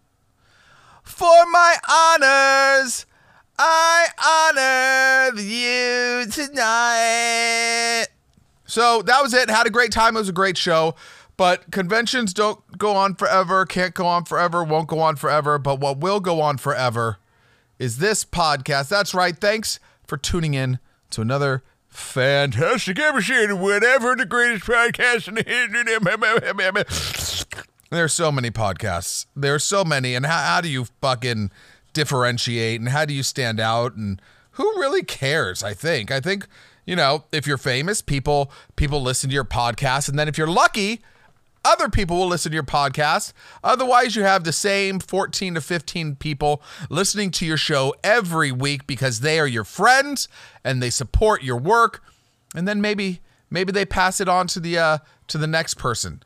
For 1.02 1.46
my 1.50 1.76
honors, 1.88 3.06
I 3.58 5.30
honor 5.32 5.40
you 5.40 6.26
tonight. 6.30 8.06
So 8.66 9.02
that 9.02 9.22
was 9.22 9.34
it. 9.34 9.50
Had 9.50 9.66
a 9.66 9.70
great 9.70 9.90
time. 9.90 10.14
It 10.14 10.20
was 10.20 10.28
a 10.28 10.32
great 10.32 10.56
show. 10.56 10.94
But 11.36 11.70
conventions 11.70 12.34
don't 12.34 12.60
go 12.76 12.94
on 12.94 13.14
forever, 13.14 13.64
can't 13.64 13.94
go 13.94 14.06
on 14.06 14.26
forever, 14.26 14.62
won't 14.62 14.88
go 14.88 15.00
on 15.00 15.16
forever. 15.16 15.58
But 15.58 15.80
what 15.80 15.98
will 15.98 16.20
go 16.20 16.40
on 16.42 16.58
forever 16.58 17.16
is 17.78 17.96
this 17.96 18.26
podcast. 18.26 18.88
That's 18.88 19.14
right. 19.14 19.36
Thanks 19.36 19.80
for 20.06 20.18
tuning 20.18 20.52
in 20.52 20.78
to 21.10 21.22
another 21.22 21.62
fantastic 21.90 22.98
episode 22.98 23.50
of 23.50 23.60
whatever 23.60 24.16
the 24.16 24.24
greatest 24.24 24.64
podcast 24.64 25.28
in 25.28 25.34
the 25.34 25.42
history. 25.42 25.84
There's 27.90 28.12
so 28.12 28.30
many 28.30 28.50
podcasts. 28.50 29.26
There's 29.34 29.64
so 29.64 29.84
many. 29.84 30.14
And 30.14 30.24
how, 30.24 30.38
how 30.38 30.60
do 30.60 30.68
you 30.68 30.86
fucking 31.00 31.50
differentiate 31.92 32.80
and 32.80 32.90
how 32.90 33.04
do 33.04 33.12
you 33.12 33.24
stand 33.24 33.58
out 33.58 33.96
and 33.96 34.22
who 34.52 34.64
really 34.78 35.02
cares? 35.02 35.62
I 35.62 35.74
think. 35.74 36.10
I 36.10 36.20
think, 36.20 36.46
you 36.86 36.94
know, 36.94 37.24
if 37.32 37.46
you're 37.46 37.58
famous, 37.58 38.00
people 38.00 38.52
people 38.76 39.02
listen 39.02 39.28
to 39.30 39.34
your 39.34 39.44
podcast. 39.44 40.08
And 40.08 40.18
then 40.18 40.28
if 40.28 40.38
you're 40.38 40.46
lucky, 40.46 41.02
other 41.64 41.88
people 41.88 42.16
will 42.16 42.26
listen 42.26 42.50
to 42.50 42.54
your 42.54 42.62
podcast. 42.62 43.32
Otherwise, 43.62 44.16
you 44.16 44.22
have 44.22 44.44
the 44.44 44.52
same 44.52 44.98
14 44.98 45.54
to 45.54 45.60
15 45.60 46.16
people 46.16 46.62
listening 46.88 47.30
to 47.32 47.46
your 47.46 47.56
show 47.56 47.94
every 48.02 48.52
week 48.52 48.86
because 48.86 49.20
they 49.20 49.38
are 49.38 49.46
your 49.46 49.64
friends 49.64 50.28
and 50.64 50.82
they 50.82 50.90
support 50.90 51.42
your 51.42 51.56
work. 51.56 52.02
And 52.54 52.66
then 52.66 52.80
maybe 52.80 53.20
maybe 53.50 53.72
they 53.72 53.84
pass 53.84 54.20
it 54.20 54.28
on 54.28 54.46
to 54.48 54.60
the 54.60 54.78
uh, 54.78 54.98
to 55.28 55.38
the 55.38 55.46
next 55.46 55.74
person. 55.74 56.22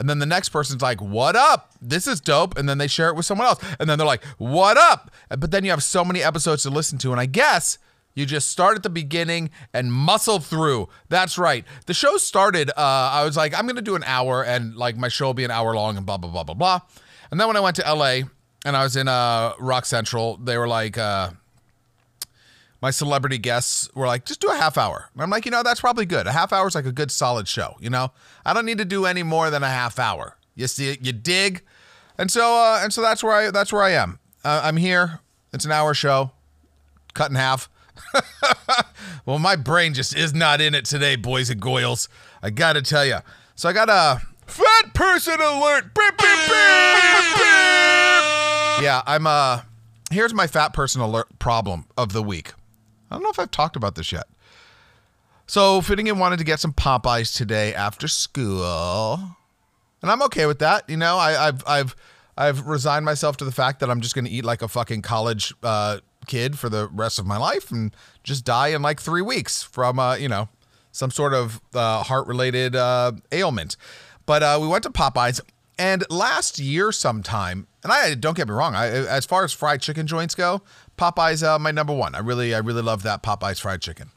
And 0.00 0.08
then 0.08 0.20
the 0.20 0.26
next 0.26 0.50
person's 0.50 0.80
like, 0.80 1.00
"What 1.00 1.36
up? 1.36 1.72
This 1.82 2.06
is 2.06 2.20
dope." 2.20 2.56
And 2.56 2.68
then 2.68 2.78
they 2.78 2.86
share 2.86 3.08
it 3.08 3.16
with 3.16 3.26
someone 3.26 3.46
else. 3.46 3.62
And 3.80 3.90
then 3.90 3.98
they're 3.98 4.06
like, 4.06 4.24
"What 4.38 4.76
up?" 4.76 5.10
But 5.28 5.50
then 5.50 5.64
you 5.64 5.70
have 5.70 5.82
so 5.82 6.04
many 6.04 6.22
episodes 6.22 6.62
to 6.62 6.70
listen 6.70 6.98
to, 6.98 7.10
and 7.12 7.20
I 7.20 7.26
guess 7.26 7.78
you 8.18 8.26
just 8.26 8.50
start 8.50 8.76
at 8.76 8.82
the 8.82 8.90
beginning 8.90 9.48
and 9.72 9.92
muscle 9.92 10.40
through. 10.40 10.88
That's 11.08 11.38
right. 11.38 11.64
The 11.86 11.94
show 11.94 12.16
started, 12.16 12.68
uh, 12.70 12.74
I 12.76 13.24
was 13.24 13.36
like, 13.36 13.56
I'm 13.56 13.64
going 13.64 13.76
to 13.76 13.82
do 13.82 13.94
an 13.94 14.02
hour 14.04 14.44
and 14.44 14.74
like 14.74 14.96
my 14.96 15.06
show 15.06 15.26
will 15.26 15.34
be 15.34 15.44
an 15.44 15.52
hour 15.52 15.72
long 15.72 15.96
and 15.96 16.04
blah, 16.04 16.16
blah, 16.16 16.28
blah, 16.28 16.42
blah, 16.42 16.54
blah. 16.54 16.80
And 17.30 17.38
then 17.38 17.46
when 17.46 17.56
I 17.56 17.60
went 17.60 17.76
to 17.76 17.82
LA 17.82 18.22
and 18.64 18.76
I 18.76 18.82
was 18.82 18.96
in 18.96 19.06
uh, 19.06 19.52
Rock 19.60 19.86
Central, 19.86 20.36
they 20.38 20.58
were 20.58 20.66
like, 20.66 20.98
uh, 20.98 21.30
my 22.82 22.90
celebrity 22.90 23.38
guests 23.38 23.88
were 23.94 24.08
like, 24.08 24.24
just 24.24 24.40
do 24.40 24.48
a 24.48 24.56
half 24.56 24.76
hour. 24.76 25.10
And 25.14 25.22
I'm 25.22 25.30
like, 25.30 25.44
you 25.44 25.52
know, 25.52 25.62
that's 25.62 25.80
probably 25.80 26.04
good. 26.04 26.26
A 26.26 26.32
half 26.32 26.52
hour 26.52 26.66
is 26.66 26.74
like 26.74 26.86
a 26.86 26.92
good 26.92 27.12
solid 27.12 27.46
show. 27.46 27.76
You 27.78 27.90
know, 27.90 28.10
I 28.44 28.52
don't 28.52 28.66
need 28.66 28.78
to 28.78 28.84
do 28.84 29.06
any 29.06 29.22
more 29.22 29.48
than 29.48 29.62
a 29.62 29.70
half 29.70 29.96
hour. 30.00 30.36
You 30.56 30.66
see, 30.66 30.98
you 31.00 31.12
dig? 31.12 31.62
And 32.18 32.32
so, 32.32 32.56
uh, 32.56 32.80
and 32.82 32.92
so 32.92 33.00
that's 33.00 33.22
where 33.22 33.32
I, 33.32 33.50
that's 33.52 33.72
where 33.72 33.82
I 33.84 33.90
am. 33.90 34.18
Uh, 34.44 34.62
I'm 34.64 34.76
here. 34.76 35.20
It's 35.52 35.64
an 35.64 35.70
hour 35.70 35.94
show, 35.94 36.32
cut 37.14 37.30
in 37.30 37.36
half. 37.36 37.68
well, 39.26 39.38
my 39.38 39.56
brain 39.56 39.94
just 39.94 40.16
is 40.16 40.34
not 40.34 40.60
in 40.60 40.74
it 40.74 40.84
today, 40.84 41.16
boys 41.16 41.50
and 41.50 41.60
goyles. 41.60 42.08
I 42.42 42.50
gotta 42.50 42.82
tell 42.82 43.04
you. 43.04 43.18
So 43.54 43.68
I 43.68 43.72
got 43.72 43.88
a 43.88 44.20
fat 44.46 44.94
person 44.94 45.40
alert. 45.40 45.94
Beep, 45.94 46.18
beep, 46.18 46.38
beep. 46.48 47.48
Yeah, 48.80 49.02
I'm 49.06 49.26
uh 49.26 49.62
here's 50.10 50.32
my 50.32 50.46
fat 50.46 50.72
person 50.72 51.00
alert 51.00 51.38
problem 51.38 51.86
of 51.96 52.12
the 52.12 52.22
week. 52.22 52.52
I 53.10 53.14
don't 53.14 53.22
know 53.22 53.30
if 53.30 53.38
I've 53.38 53.50
talked 53.50 53.76
about 53.76 53.94
this 53.94 54.12
yet. 54.12 54.26
So 55.46 55.80
Finnegan 55.80 56.18
wanted 56.18 56.38
to 56.38 56.44
get 56.44 56.60
some 56.60 56.72
Popeyes 56.72 57.34
today 57.34 57.74
after 57.74 58.06
school. 58.06 59.18
And 60.02 60.10
I'm 60.10 60.22
okay 60.24 60.46
with 60.46 60.58
that. 60.60 60.88
You 60.88 60.96
know, 60.96 61.16
I, 61.16 61.48
I've 61.48 61.62
I've 61.66 61.96
I've 62.36 62.66
resigned 62.66 63.04
myself 63.04 63.36
to 63.38 63.44
the 63.44 63.52
fact 63.52 63.80
that 63.80 63.90
I'm 63.90 64.00
just 64.00 64.14
gonna 64.14 64.28
eat 64.30 64.44
like 64.44 64.62
a 64.62 64.68
fucking 64.68 65.02
college 65.02 65.52
uh 65.62 65.98
kid 66.28 66.58
for 66.58 66.68
the 66.68 66.86
rest 66.88 67.18
of 67.18 67.26
my 67.26 67.36
life 67.36 67.72
and 67.72 67.94
just 68.22 68.44
die 68.44 68.68
in 68.68 68.82
like 68.82 69.00
three 69.00 69.22
weeks 69.22 69.62
from 69.62 69.98
uh, 69.98 70.14
you 70.14 70.28
know 70.28 70.48
some 70.92 71.10
sort 71.10 71.34
of 71.34 71.60
uh, 71.74 72.02
heart 72.04 72.26
related 72.26 72.76
uh, 72.76 73.12
ailment. 73.32 73.76
But 74.26 74.42
uh, 74.42 74.58
we 74.60 74.68
went 74.68 74.84
to 74.84 74.90
Popeyes 74.90 75.40
and 75.78 76.04
last 76.10 76.58
year 76.58 76.90
sometime, 76.90 77.66
and 77.82 77.92
I 77.92 78.14
don't 78.14 78.36
get 78.36 78.48
me 78.48 78.54
wrong, 78.54 78.74
I, 78.74 78.88
as 78.88 79.24
far 79.24 79.44
as 79.44 79.52
fried 79.52 79.80
chicken 79.80 80.06
joints 80.06 80.34
go, 80.34 80.62
Popeyes 80.96 81.46
uh, 81.46 81.58
my 81.58 81.70
number 81.70 81.94
one. 81.94 82.14
I 82.14 82.18
really 82.18 82.54
I 82.54 82.58
really 82.58 82.82
love 82.82 83.02
that 83.04 83.22
Popeyes 83.22 83.60
fried 83.60 83.80
chicken. 83.80 84.10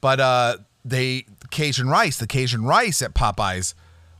But 0.00 0.20
uh, 0.20 0.58
they 0.84 1.26
Cajun 1.50 1.88
rice, 1.88 2.18
the 2.18 2.26
Cajun 2.26 2.64
rice 2.64 3.02
at 3.02 3.14
Popeyes 3.14 3.74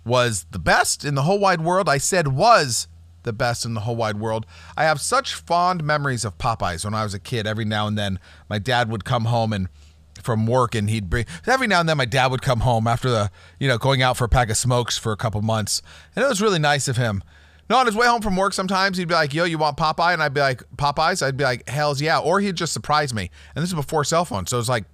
was 0.05 0.47
the 0.53 0.59
best 0.61 1.05
in 1.05 1.17
the 1.17 1.23
whole 1.23 1.41
wide 1.41 1.61
world. 1.61 1.89
I 1.89 1.99
said 1.99 2.29
was 2.29 2.87
the 3.27 3.35
best 3.35 3.67
in 3.67 3.75
the 3.75 3.81
whole 3.81 3.97
wide 3.97 4.19
world. 4.19 4.47
I 4.77 4.85
have 4.85 5.01
such 5.01 5.35
fond 5.35 5.85
memories 5.85 6.25
of 6.25 6.39
Popeyes 6.39 6.85
when 6.85 6.95
I 6.95 7.03
was 7.03 7.13
a 7.13 7.19
kid. 7.19 7.47
Every 7.47 7.67
now 7.67 7.87
and 7.87 7.99
then, 7.99 8.19
my 8.49 8.59
dad 8.59 8.89
would 8.89 9.05
come 9.05 9.27
home 9.27 9.53
and 9.53 9.69
from 10.23 10.47
work 10.47 10.75
and 10.75 10.89
he'd 10.89 11.11
bring 11.11 11.27
every 11.47 11.67
now 11.67 11.79
and 11.79 11.89
then 11.89 11.97
my 11.99 12.07
dad 12.07 12.31
would 12.31 12.41
come 12.41 12.61
home 12.61 12.87
after 12.87 13.11
the 13.11 13.31
you 13.61 13.69
know 13.69 13.77
going 13.77 14.01
out 14.01 14.17
for 14.17 14.25
a 14.25 14.29
pack 14.29 14.49
of 14.49 14.57
smokes 14.57 14.97
for 14.97 15.13
a 15.13 15.17
couple 15.17 15.43
months. 15.43 15.83
And 16.15 16.25
it 16.25 16.29
was 16.29 16.41
really 16.41 16.59
nice 16.59 16.89
of 16.89 16.97
him. 16.97 17.23
No 17.69 17.77
on 17.77 17.87
his 17.87 17.95
way 17.95 18.07
home 18.07 18.23
from 18.23 18.37
work 18.37 18.53
sometimes 18.53 18.97
he'd 18.97 19.09
be 19.09 19.15
like 19.15 19.35
yo 19.35 19.45
you 19.45 19.59
want 19.59 19.77
popeye? 19.77 20.15
And 20.15 20.23
i'd 20.23 20.35
be 20.35 20.41
like 20.41 20.63
popeyes? 20.77 21.25
I'd 21.25 21.37
be 21.37 21.45
like 21.45 21.69
hells 21.69 22.01
yeah. 22.01 22.19
Or 22.19 22.41
he'd 22.41 22.57
just 22.57 22.73
surprise 22.73 23.13
me. 23.13 23.31
And 23.55 23.63
this 23.63 23.71
is 23.71 23.75
before 23.75 24.05
cell 24.05 24.25
phones 24.25 24.51
so 24.51 24.59
it's 24.59 24.69
like 24.69 24.85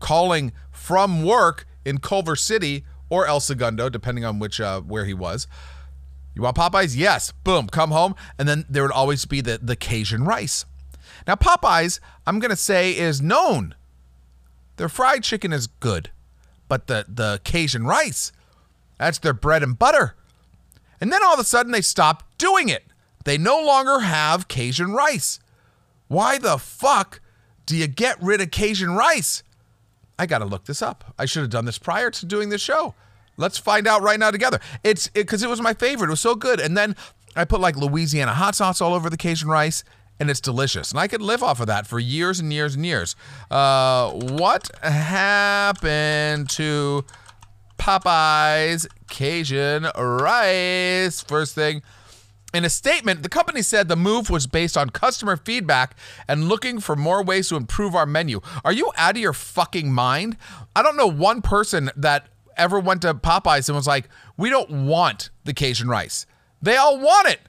calling 0.00 0.52
from 0.70 1.22
work 1.22 1.66
in 1.84 1.98
culver 1.98 2.36
city 2.36 2.84
or 3.08 3.26
el 3.26 3.40
segundo 3.40 3.88
depending 3.88 4.24
on 4.24 4.38
which 4.38 4.60
uh, 4.60 4.80
where 4.80 5.04
he 5.04 5.14
was 5.14 5.46
you 6.34 6.42
want 6.42 6.56
Popeyes? 6.56 6.96
Yes. 6.96 7.32
Boom. 7.44 7.68
Come 7.68 7.90
home. 7.90 8.14
And 8.38 8.48
then 8.48 8.64
there 8.68 8.82
would 8.82 8.92
always 8.92 9.24
be 9.24 9.40
the, 9.40 9.58
the 9.62 9.76
Cajun 9.76 10.24
rice. 10.24 10.64
Now, 11.26 11.34
Popeyes, 11.34 12.00
I'm 12.26 12.38
going 12.38 12.50
to 12.50 12.56
say, 12.56 12.96
is 12.96 13.20
known. 13.20 13.74
Their 14.76 14.88
fried 14.88 15.22
chicken 15.22 15.52
is 15.52 15.66
good, 15.66 16.10
but 16.68 16.86
the, 16.86 17.04
the 17.06 17.40
Cajun 17.44 17.84
rice, 17.86 18.32
that's 18.98 19.18
their 19.18 19.34
bread 19.34 19.62
and 19.62 19.78
butter. 19.78 20.14
And 21.00 21.12
then 21.12 21.22
all 21.22 21.34
of 21.34 21.40
a 21.40 21.44
sudden 21.44 21.72
they 21.72 21.82
stopped 21.82 22.38
doing 22.38 22.68
it. 22.68 22.84
They 23.24 23.38
no 23.38 23.60
longer 23.60 24.00
have 24.00 24.48
Cajun 24.48 24.92
rice. 24.92 25.38
Why 26.08 26.38
the 26.38 26.58
fuck 26.58 27.20
do 27.66 27.76
you 27.76 27.86
get 27.86 28.20
rid 28.22 28.40
of 28.40 28.50
Cajun 28.50 28.92
rice? 28.92 29.42
I 30.18 30.26
got 30.26 30.38
to 30.38 30.44
look 30.44 30.64
this 30.64 30.82
up. 30.82 31.14
I 31.18 31.26
should 31.26 31.42
have 31.42 31.50
done 31.50 31.64
this 31.64 31.78
prior 31.78 32.10
to 32.10 32.26
doing 32.26 32.48
this 32.48 32.60
show. 32.60 32.94
Let's 33.36 33.58
find 33.58 33.86
out 33.86 34.02
right 34.02 34.18
now 34.18 34.30
together. 34.30 34.60
It's 34.84 35.08
because 35.08 35.42
it, 35.42 35.46
it, 35.46 35.50
was 35.50 35.60
my 35.60 35.74
favorite. 35.74 36.08
It 36.08 36.10
was 36.10 36.20
so 36.20 36.34
good. 36.34 36.60
And 36.60 36.76
then 36.76 36.94
I 37.34 37.44
put 37.44 37.60
like 37.60 37.76
Louisiana 37.76 38.34
hot 38.34 38.54
sauce 38.54 38.80
all 38.80 38.94
over 38.94 39.08
the 39.08 39.16
Cajun 39.16 39.48
rice, 39.48 39.84
and 40.20 40.30
it's 40.30 40.40
delicious. 40.40 40.90
And 40.90 41.00
I 41.00 41.08
could 41.08 41.22
live 41.22 41.42
off 41.42 41.60
of 41.60 41.66
that 41.66 41.86
for 41.86 41.98
years 41.98 42.38
and 42.40 42.52
years 42.52 42.74
and 42.74 42.84
years. 42.84 43.16
Uh, 43.50 44.10
what 44.10 44.70
happened 44.82 46.50
to 46.50 47.04
Popeyes 47.78 48.86
Cajun 49.08 49.88
rice? 49.96 51.22
First 51.22 51.54
thing, 51.54 51.82
In 52.54 52.66
a 52.66 52.70
statement, 52.70 53.22
the 53.22 53.30
company 53.30 53.62
said 53.62 53.88
the 53.88 53.96
move 53.96 54.28
was 54.28 54.46
based 54.46 54.76
on 54.76 54.90
customer 54.90 55.38
feedback 55.38 55.96
and 56.28 56.50
looking 56.50 56.80
for 56.80 56.94
more 56.94 57.22
ways 57.22 57.48
to 57.48 57.56
improve 57.56 57.94
our 57.94 58.04
menu. 58.04 58.42
Are 58.62 58.72
you 58.72 58.92
out 58.98 59.16
of 59.16 59.22
your 59.22 59.32
fucking 59.32 59.90
mind? 59.90 60.36
I 60.76 60.82
don't 60.82 60.98
know 60.98 61.06
one 61.06 61.40
person 61.40 61.90
that 61.96 62.28
ever 62.56 62.78
went 62.78 63.02
to 63.02 63.14
Popeyes 63.14 63.68
and 63.68 63.76
was 63.76 63.86
like, 63.86 64.08
we 64.36 64.50
don't 64.50 64.86
want 64.86 65.30
the 65.44 65.52
Cajun 65.52 65.88
rice. 65.88 66.26
They 66.60 66.76
all 66.76 66.98
want 66.98 67.28
it. 67.28 67.40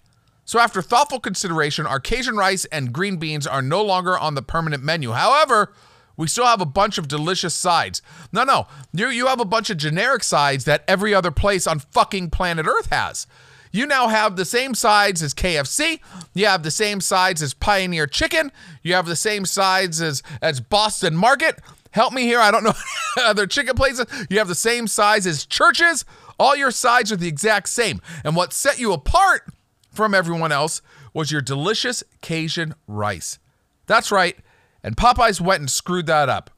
So, 0.45 0.59
after 0.59 0.81
thoughtful 0.81 1.19
consideration, 1.19 1.85
our 1.85 1.99
Cajun 1.99 2.35
rice 2.35 2.65
and 2.65 2.91
green 2.91 3.17
beans 3.17 3.47
are 3.47 3.61
no 3.61 3.81
longer 3.81 4.17
on 4.17 4.35
the 4.35 4.41
permanent 4.41 4.83
menu. 4.83 5.11
However, 5.11 5.71
we 6.17 6.27
still 6.27 6.45
have 6.45 6.61
a 6.61 6.65
bunch 6.65 6.97
of 6.97 7.07
delicious 7.07 7.53
sides. 7.53 8.01
No, 8.31 8.43
no, 8.43 8.67
you, 8.91 9.07
you 9.07 9.27
have 9.27 9.39
a 9.39 9.45
bunch 9.45 9.69
of 9.69 9.77
generic 9.77 10.23
sides 10.23 10.65
that 10.65 10.83
every 10.87 11.13
other 11.13 11.31
place 11.31 11.65
on 11.65 11.79
fucking 11.79 12.29
planet 12.29 12.67
Earth 12.67 12.89
has. 12.89 13.25
You 13.71 13.87
now 13.87 14.07
have 14.07 14.35
the 14.35 14.45
same 14.45 14.75
sides 14.75 15.23
as 15.23 15.33
KFC. 15.33 15.99
You 16.35 16.45
have 16.45 16.61
the 16.61 16.69
same 16.69 17.01
sides 17.01 17.41
as 17.41 17.55
Pioneer 17.55 18.05
Chicken. 18.05 18.51
You 18.83 18.93
have 18.93 19.07
the 19.07 19.15
same 19.15 19.45
sides 19.45 19.99
as, 19.99 20.21
as 20.43 20.61
Boston 20.61 21.15
Market. 21.15 21.59
Help 21.93 22.11
me 22.11 22.23
here. 22.23 22.39
I 22.39 22.49
don't 22.49 22.63
know 22.63 22.73
other 23.23 23.45
chicken 23.45 23.75
places. 23.75 24.07
You 24.29 24.39
have 24.39 24.47
the 24.47 24.55
same 24.55 24.87
size 24.87 25.27
as 25.27 25.45
Church's. 25.45 26.05
All 26.39 26.55
your 26.55 26.71
sides 26.71 27.11
are 27.11 27.15
the 27.15 27.27
exact 27.27 27.69
same. 27.69 28.01
And 28.23 28.35
what 28.35 28.51
set 28.51 28.79
you 28.79 28.93
apart 28.93 29.43
from 29.91 30.15
everyone 30.15 30.51
else 30.51 30.81
was 31.13 31.31
your 31.31 31.41
delicious 31.41 32.03
Cajun 32.21 32.73
rice. 32.87 33.37
That's 33.85 34.11
right. 34.11 34.35
And 34.83 34.97
Popeyes 34.97 35.39
went 35.39 35.59
and 35.59 35.69
screwed 35.69 36.07
that 36.07 36.29
up. 36.29 36.49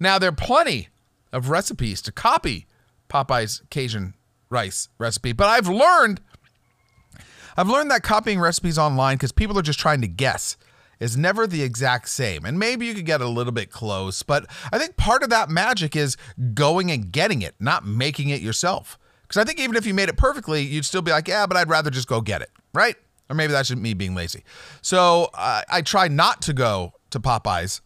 Now, 0.00 0.18
there 0.18 0.30
are 0.30 0.32
plenty 0.32 0.88
of 1.34 1.50
recipes 1.50 2.00
to 2.02 2.12
copy 2.12 2.66
Popeyes 3.10 3.60
Cajun 3.68 4.14
rice 4.48 4.88
recipe, 4.96 5.32
but 5.32 5.48
I've 5.48 5.68
learned 5.68 6.22
I've 7.58 7.68
learned 7.68 7.90
that 7.90 8.02
copying 8.02 8.40
recipes 8.40 8.78
online 8.78 9.16
because 9.16 9.32
people 9.32 9.58
are 9.58 9.62
just 9.62 9.80
trying 9.80 10.00
to 10.00 10.08
guess 10.08 10.56
is 11.00 11.16
never 11.16 11.46
the 11.46 11.62
exact 11.62 12.08
same. 12.08 12.44
And 12.44 12.58
maybe 12.58 12.86
you 12.86 12.94
could 12.94 13.06
get 13.06 13.20
a 13.20 13.28
little 13.28 13.52
bit 13.52 13.70
close, 13.70 14.22
but 14.22 14.46
I 14.72 14.78
think 14.78 14.96
part 14.96 15.22
of 15.22 15.30
that 15.30 15.48
magic 15.48 15.94
is 15.96 16.16
going 16.54 16.90
and 16.90 17.10
getting 17.12 17.42
it, 17.42 17.54
not 17.60 17.86
making 17.86 18.30
it 18.30 18.40
yourself. 18.40 18.98
Because 19.22 19.40
I 19.40 19.44
think 19.44 19.60
even 19.60 19.76
if 19.76 19.84
you 19.86 19.94
made 19.94 20.08
it 20.08 20.16
perfectly, 20.16 20.62
you'd 20.62 20.84
still 20.84 21.02
be 21.02 21.10
like, 21.10 21.28
yeah, 21.28 21.46
but 21.46 21.56
I'd 21.56 21.68
rather 21.68 21.90
just 21.90 22.08
go 22.08 22.20
get 22.20 22.42
it, 22.42 22.50
right? 22.72 22.96
Or 23.28 23.36
maybe 23.36 23.52
that's 23.52 23.68
just 23.68 23.80
me 23.80 23.92
being 23.94 24.14
lazy. 24.14 24.42
So 24.80 25.30
uh, 25.34 25.62
I 25.70 25.82
try 25.82 26.08
not 26.08 26.40
to 26.42 26.52
go 26.52 26.94
to 27.10 27.20
Popeyes 27.20 27.80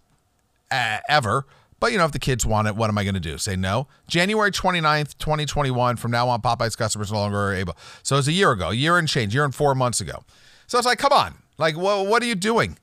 uh, 0.71 0.99
ever. 1.09 1.47
But 1.81 1.91
you 1.91 1.99
know, 1.99 2.05
if 2.05 2.13
the 2.13 2.21
kids 2.21 2.47
want 2.47 2.69
it, 2.69 2.77
what 2.77 2.91
am 2.91 2.97
I 2.97 3.03
going 3.03 3.15
to 3.15 3.21
do? 3.21 3.39
Say 3.39 3.57
no? 3.57 3.89
January 4.07 4.53
29th, 4.53 5.19
2021, 5.19 5.97
from 5.97 6.13
now 6.13 6.29
on, 6.29 6.41
Popeyes 6.41 6.79
customers 6.79 7.11
no 7.11 7.19
longer 7.19 7.37
are 7.37 7.55
able. 7.55 7.77
So 8.05 8.19
it's 8.19 8.29
a 8.29 8.33
year 8.33 8.53
ago, 8.53 8.71
a 8.71 8.75
year 8.75 8.99
and 8.99 9.09
change, 9.09 9.35
year 9.35 9.45
and 9.45 9.53
four 9.53 9.75
months 9.75 10.01
ago. 10.01 10.23
So 10.69 10.79
it's 10.79 10.87
like, 10.87 10.99
come 10.99 11.13
on. 11.13 11.35
Like, 11.59 11.75
wh- 11.75 12.07
what 12.09 12.23
are 12.23 12.27
you 12.27 12.37
doing? 12.37 12.79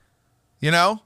You 0.59 0.71
know? 0.71 1.01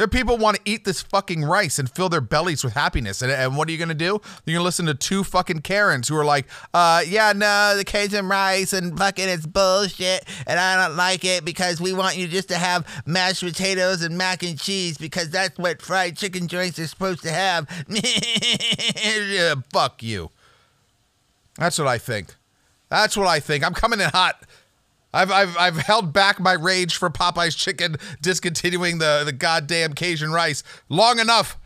There 0.00 0.06
are 0.06 0.08
people 0.08 0.38
want 0.38 0.56
to 0.56 0.62
eat 0.64 0.86
this 0.86 1.02
fucking 1.02 1.44
rice 1.44 1.78
and 1.78 1.86
fill 1.86 2.08
their 2.08 2.22
bellies 2.22 2.64
with 2.64 2.72
happiness. 2.72 3.20
And, 3.20 3.30
and 3.30 3.54
what 3.54 3.68
are 3.68 3.70
you 3.70 3.76
going 3.76 3.90
to 3.90 3.94
do? 3.94 4.18
You're 4.46 4.54
going 4.54 4.56
to 4.56 4.62
listen 4.62 4.86
to 4.86 4.94
two 4.94 5.24
fucking 5.24 5.60
Karens 5.60 6.08
who 6.08 6.16
are 6.16 6.24
like, 6.24 6.46
uh, 6.72 7.02
yeah, 7.06 7.34
no, 7.36 7.76
the 7.76 7.84
Cajun 7.84 8.26
rice 8.26 8.72
and 8.72 8.96
fucking 8.96 9.28
it's 9.28 9.44
bullshit. 9.44 10.24
And 10.46 10.58
I 10.58 10.86
don't 10.86 10.96
like 10.96 11.26
it 11.26 11.44
because 11.44 11.82
we 11.82 11.92
want 11.92 12.16
you 12.16 12.28
just 12.28 12.48
to 12.48 12.56
have 12.56 12.86
mashed 13.04 13.42
potatoes 13.42 14.00
and 14.00 14.16
mac 14.16 14.42
and 14.42 14.58
cheese 14.58 14.96
because 14.96 15.28
that's 15.28 15.58
what 15.58 15.82
fried 15.82 16.16
chicken 16.16 16.48
joints 16.48 16.78
are 16.78 16.86
supposed 16.86 17.22
to 17.24 17.30
have. 17.30 17.68
yeah, 17.90 19.54
fuck 19.70 20.02
you. 20.02 20.30
That's 21.58 21.78
what 21.78 21.88
I 21.88 21.98
think. 21.98 22.34
That's 22.88 23.18
what 23.18 23.26
I 23.26 23.38
think. 23.38 23.66
I'm 23.66 23.74
coming 23.74 24.00
in 24.00 24.08
hot. 24.08 24.46
I've, 25.12 25.30
I've, 25.30 25.56
I've 25.56 25.76
held 25.76 26.12
back 26.12 26.38
my 26.38 26.52
rage 26.52 26.96
for 26.96 27.10
Popeye's 27.10 27.54
chicken 27.54 27.96
discontinuing 28.20 28.98
the, 28.98 29.22
the 29.24 29.32
goddamn 29.32 29.94
Cajun 29.94 30.30
rice 30.32 30.62
long 30.88 31.18
enough. 31.18 31.58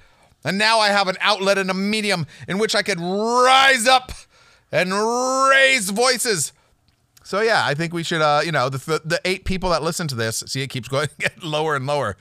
And 0.44 0.58
now 0.58 0.78
I 0.78 0.88
have 0.88 1.08
an 1.08 1.16
outlet 1.20 1.58
and 1.58 1.70
a 1.70 1.74
medium 1.74 2.26
in 2.48 2.58
which 2.58 2.74
I 2.74 2.82
could 2.82 3.00
rise 3.00 3.86
up 3.86 4.12
and 4.70 4.92
raise 4.92 5.90
voices. 5.90 6.52
So 7.22 7.40
yeah, 7.40 7.64
I 7.64 7.74
think 7.74 7.94
we 7.94 8.02
should, 8.02 8.20
uh, 8.20 8.42
you 8.44 8.52
know, 8.52 8.68
the, 8.68 8.78
the, 8.78 9.02
the 9.04 9.20
eight 9.24 9.44
people 9.44 9.70
that 9.70 9.82
listen 9.82 10.06
to 10.08 10.14
this, 10.14 10.42
see 10.46 10.62
it 10.62 10.68
keeps 10.68 10.88
going 10.88 11.08
lower 11.42 11.76
and 11.76 11.86
lower. 11.86 12.16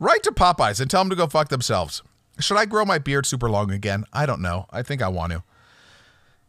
Write 0.00 0.24
to 0.24 0.32
Popeyes 0.32 0.80
and 0.80 0.90
tell 0.90 1.00
them 1.00 1.10
to 1.10 1.16
go 1.16 1.28
fuck 1.28 1.48
themselves. 1.48 2.02
Should 2.40 2.56
I 2.56 2.64
grow 2.64 2.84
my 2.84 2.98
beard 2.98 3.26
super 3.26 3.48
long 3.48 3.70
again? 3.70 4.04
I 4.12 4.26
don't 4.26 4.42
know. 4.42 4.66
I 4.70 4.82
think 4.82 5.02
I 5.02 5.08
want 5.08 5.32
to. 5.32 5.44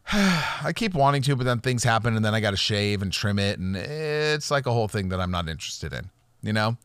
I 0.13 0.71
keep 0.75 0.93
wanting 0.93 1.21
to, 1.23 1.35
but 1.35 1.45
then 1.45 1.59
things 1.59 1.83
happen 1.83 2.15
and 2.15 2.23
then 2.23 2.35
I 2.35 2.39
got 2.39 2.51
to 2.51 2.57
shave 2.57 3.01
and 3.01 3.11
trim 3.11 3.39
it. 3.39 3.59
And 3.59 3.75
it's 3.75 4.51
like 4.51 4.65
a 4.65 4.71
whole 4.71 4.87
thing 4.87 5.09
that 5.09 5.19
I'm 5.19 5.31
not 5.31 5.49
interested 5.49 5.93
in, 5.93 6.09
you 6.41 6.53
know? 6.53 6.77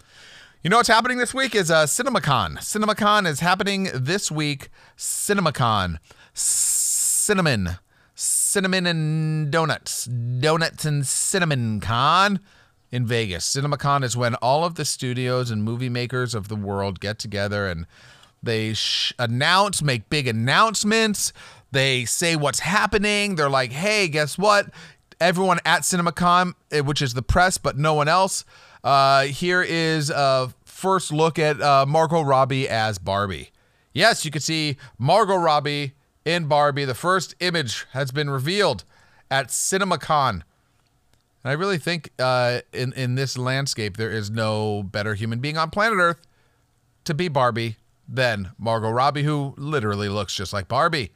You 0.62 0.68
know 0.68 0.76
what's 0.76 0.88
happening 0.88 1.18
this 1.18 1.32
week 1.32 1.54
is 1.54 1.70
uh, 1.70 1.84
CinemaCon. 1.86 2.58
CinemaCon 2.58 3.26
is 3.26 3.40
happening 3.40 3.88
this 3.94 4.30
week. 4.30 4.68
CinemaCon. 4.96 5.98
Cinnamon. 6.34 7.78
Cinnamon 8.14 8.86
and 8.86 9.50
donuts. 9.50 10.04
Donuts 10.04 10.84
and 10.84 11.06
cinnamon 11.06 11.80
con 11.80 12.40
in 12.92 13.06
Vegas. 13.06 13.54
CinemaCon 13.54 14.02
is 14.02 14.16
when 14.16 14.34
all 14.36 14.64
of 14.64 14.74
the 14.74 14.84
studios 14.84 15.50
and 15.50 15.62
movie 15.62 15.88
makers 15.88 16.34
of 16.34 16.48
the 16.48 16.56
world 16.56 17.00
get 17.00 17.18
together 17.18 17.66
and 17.66 17.86
they 18.42 18.74
sh- 18.74 19.12
announce, 19.18 19.82
make 19.82 20.10
big 20.10 20.26
announcements. 20.26 21.32
They 21.72 22.04
say 22.04 22.36
what's 22.36 22.60
happening. 22.60 23.36
They're 23.36 23.50
like, 23.50 23.72
hey, 23.72 24.08
guess 24.08 24.36
what? 24.36 24.70
Everyone 25.20 25.58
at 25.64 25.82
CinemaCon, 25.82 26.54
eh, 26.70 26.80
which 26.80 27.02
is 27.02 27.14
the 27.14 27.22
press, 27.22 27.58
but 27.58 27.76
no 27.76 27.94
one 27.94 28.08
else. 28.08 28.44
Uh, 28.82 29.24
here 29.24 29.62
is 29.62 30.10
a 30.10 30.52
first 30.64 31.12
look 31.12 31.38
at 31.38 31.60
uh, 31.60 31.84
Margot 31.86 32.22
Robbie 32.22 32.68
as 32.68 32.98
Barbie. 32.98 33.50
Yes, 33.92 34.24
you 34.24 34.30
can 34.30 34.40
see 34.40 34.76
Margot 34.98 35.36
Robbie 35.36 35.92
in 36.24 36.46
Barbie. 36.46 36.84
The 36.84 36.94
first 36.94 37.34
image 37.40 37.86
has 37.92 38.10
been 38.10 38.30
revealed 38.30 38.84
at 39.30 39.48
CinemaCon. 39.48 40.42
And 41.42 41.50
I 41.50 41.52
really 41.52 41.78
think 41.78 42.10
uh, 42.18 42.60
in 42.72 42.92
in 42.92 43.14
this 43.14 43.38
landscape 43.38 43.96
there 43.96 44.10
is 44.10 44.30
no 44.30 44.82
better 44.82 45.14
human 45.14 45.40
being 45.40 45.56
on 45.56 45.70
planet 45.70 45.98
Earth 45.98 46.26
to 47.04 47.14
be 47.14 47.28
Barbie 47.28 47.76
than 48.06 48.50
Margot 48.58 48.90
Robbie, 48.90 49.22
who 49.22 49.54
literally 49.56 50.08
looks 50.08 50.34
just 50.34 50.52
like 50.52 50.68
Barbie. 50.68 51.12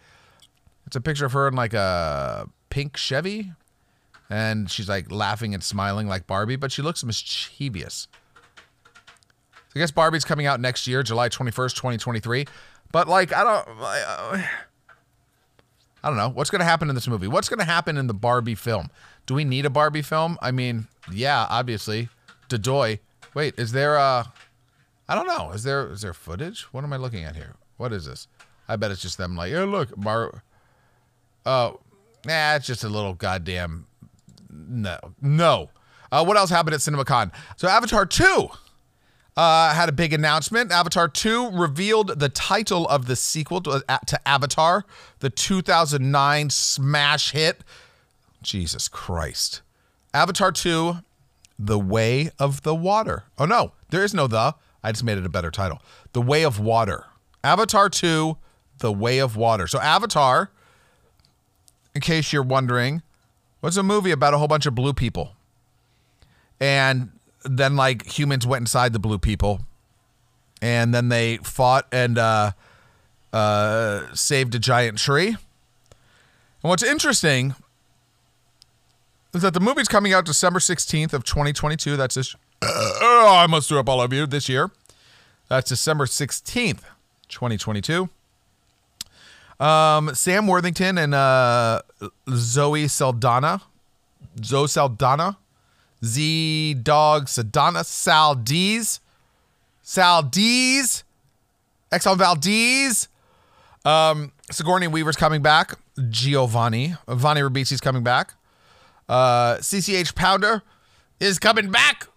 It's 0.95 0.97
a 0.97 1.01
picture 1.01 1.27
of 1.27 1.33
her 1.33 1.49
in 1.49 1.55
like 1.55 1.75
a 1.75 2.49
pink 2.71 2.97
Chevy, 2.97 3.51
and 4.31 4.71
she's 4.71 4.89
like 4.89 5.11
laughing 5.11 5.53
and 5.53 5.61
smiling 5.61 6.07
like 6.07 6.29
Barbie, 6.29 6.55
but 6.55 6.71
she 6.71 6.83
looks 6.83 7.03
mischievous. 7.03 8.07
I 9.75 9.81
guess 9.81 9.91
Barbie's 9.91 10.25
coming 10.25 10.47
out 10.47 10.61
next 10.61 10.87
year, 10.87 11.03
July 11.03 11.29
21st, 11.31 11.75
2023. 11.75 12.47
But 12.93 13.09
like, 13.09 13.33
I 13.33 13.43
don't, 13.43 13.69
I, 13.81 14.49
I 16.05 16.09
don't 16.09 16.17
know 16.17 16.29
what's 16.29 16.51
going 16.51 16.61
to 16.61 16.65
happen 16.65 16.89
in 16.89 16.95
this 16.95 17.09
movie. 17.09 17.27
What's 17.27 17.49
going 17.49 17.59
to 17.59 17.65
happen 17.65 17.97
in 17.97 18.07
the 18.07 18.15
Barbie 18.15 18.55
film? 18.55 18.89
Do 19.27 19.35
we 19.35 19.43
need 19.43 19.67
a 19.67 19.71
Barbie 19.71 20.03
film? 20.03 20.39
I 20.41 20.53
mean, 20.53 20.87
yeah, 21.11 21.49
obviously. 21.51 22.09
Dadoy. 22.49 23.01
Wait, 23.35 23.59
is 23.59 23.73
there 23.73 23.97
a? 23.97 24.33
I 25.09 25.17
don't 25.17 25.27
know. 25.27 25.51
Is 25.51 25.65
there 25.65 25.91
is 25.91 26.03
there 26.03 26.15
footage? 26.15 26.69
What 26.71 26.85
am 26.85 26.93
I 26.93 26.99
looking 26.99 27.25
at 27.25 27.35
here? 27.35 27.57
What 27.79 27.93
is 27.93 28.07
this? 28.07 28.29
I 28.69 28.77
bet 28.77 28.93
it's 28.93 29.03
just 29.03 29.19
them 29.19 29.35
like, 29.35 29.53
oh 29.55 29.65
look, 29.65 29.91
Bar. 29.97 30.45
Oh, 31.47 31.81
nah, 32.25 32.55
it's 32.55 32.67
just 32.67 32.85
a 32.85 32.89
little 32.89 33.15
goddamn. 33.15 33.87
No, 34.51 34.99
no. 35.21 35.71
Uh, 36.11 36.25
what 36.25 36.37
else 36.37 36.51
happened 36.51 36.75
at 36.75 36.81
CinemaCon? 36.81 37.33
So 37.57 37.69
Avatar 37.69 38.07
two 38.07 38.51
uh, 39.37 39.75
had 39.75 39.89
a 39.89 39.93
big 39.93 40.13
announcement. 40.13 40.71
Avatar 40.71 41.09
2 41.09 41.51
revealed 41.51 42.21
the 42.21 42.29
title 42.29 42.87
of 42.89 43.07
the 43.07 43.17
sequel 43.17 43.61
to, 43.63 43.83
uh, 43.89 43.99
to 44.07 44.29
Avatar, 44.29 44.85
the 45.19 45.31
2009 45.31 46.51
smash 46.51 47.33
hit. 47.33 47.63
Jesus 48.43 48.89
Christ. 48.89 49.63
Avatar 50.13 50.53
2, 50.53 50.99
The 51.59 51.79
Way 51.79 52.31
of 52.39 52.63
the 52.63 52.75
Water. 52.75 53.25
Oh, 53.39 53.47
no, 53.47 53.73
there 53.91 54.05
is 54.05 54.15
no 54.15 54.27
the. 54.27 54.55
I 54.83 54.93
just 54.93 55.03
made 55.03 55.19
it 55.19 55.27
a 55.27 55.31
better 55.31 55.51
title. 55.51 55.81
The 56.13 56.23
Way 56.23 56.45
of 56.45 56.61
Water. 56.61 57.07
Avatar 57.43 57.89
2, 57.89 58.37
The 58.79 58.93
Way 58.93 59.19
of 59.19 59.35
Water. 59.37 59.67
So, 59.67 59.81
Avatar, 59.81 60.51
in 61.95 62.01
case 62.01 62.33
you're 62.33 62.43
wondering, 62.43 63.03
was 63.61 63.77
a 63.77 63.83
movie 63.83 64.11
about 64.11 64.35
a 64.35 64.39
whole 64.39 64.49
bunch 64.49 64.67
of 64.67 64.75
blue 64.75 64.93
people. 64.93 65.33
And 66.61 67.11
then 67.45 67.77
like 67.77 68.07
humans 68.07 68.47
went 68.47 68.63
inside 68.63 68.93
the 68.93 68.99
blue 68.99 69.19
people 69.19 69.61
and 70.65 70.95
then 70.95 71.09
they 71.09 71.37
fought 71.39 71.87
and 71.93 72.17
uh, 72.17 72.53
uh, 73.33 74.15
saved 74.15 74.55
a 74.55 74.59
giant 74.59 74.99
tree. 74.99 75.29
And 75.29 75.37
what's 76.63 76.83
interesting 76.83 77.55
is 79.35 79.43
that 79.43 79.53
the 79.53 79.61
movie's 79.61 79.89
coming 79.89 80.15
out 80.15 80.25
December 80.25 80.61
16th 80.61 81.13
of 81.13 81.25
2022. 81.25 81.97
That's 81.97 82.15
this. 82.15 82.35
oh, 82.63 83.37
I 83.37 83.47
must 83.47 83.69
do 83.69 83.79
up 83.79 83.89
all 83.89 84.01
of 84.01 84.13
you 84.13 84.27
this 84.27 84.49
year. 84.49 84.71
That's 85.49 85.69
December 85.69 86.07
16th, 86.07 86.81
2022. 87.29 88.09
Um, 89.61 90.15
Sam 90.15 90.47
Worthington 90.47 90.99
and 90.99 91.15
uh, 91.15 91.83
Zoe 92.31 92.89
Saldana, 92.89 93.63
Zoe 94.43 94.67
Saldana, 94.67 95.39
Z 96.05 96.75
Dog 96.83 97.27
Sedana 97.27 97.83
Saldiz. 97.83 99.01
Saldiz. 99.85 101.03
Exxon 101.93 102.17
Valdez. 102.17 103.09
Um, 103.85 104.33
Sigourney 104.51 104.89
Weaver's 104.89 105.17
coming 105.17 105.43
back. 105.43 105.75
Giovanni. 106.09 106.95
Vanni 107.07 107.41
Ribisi's 107.41 107.81
coming 107.81 108.03
back. 108.03 108.35
Uh, 109.09 109.57
CCH 109.57 110.15
Pounder 110.15 110.63
is 111.21 111.39
coming 111.39 111.71
back. 111.71 112.09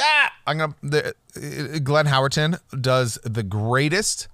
Ah! 0.00 0.32
I'm 0.46 0.58
gonna. 0.58 0.74
The, 0.82 1.14
uh, 1.36 1.78
Glenn 1.80 2.06
Howerton 2.06 2.58
does 2.80 3.18
the 3.24 3.42
greatest 3.42 4.28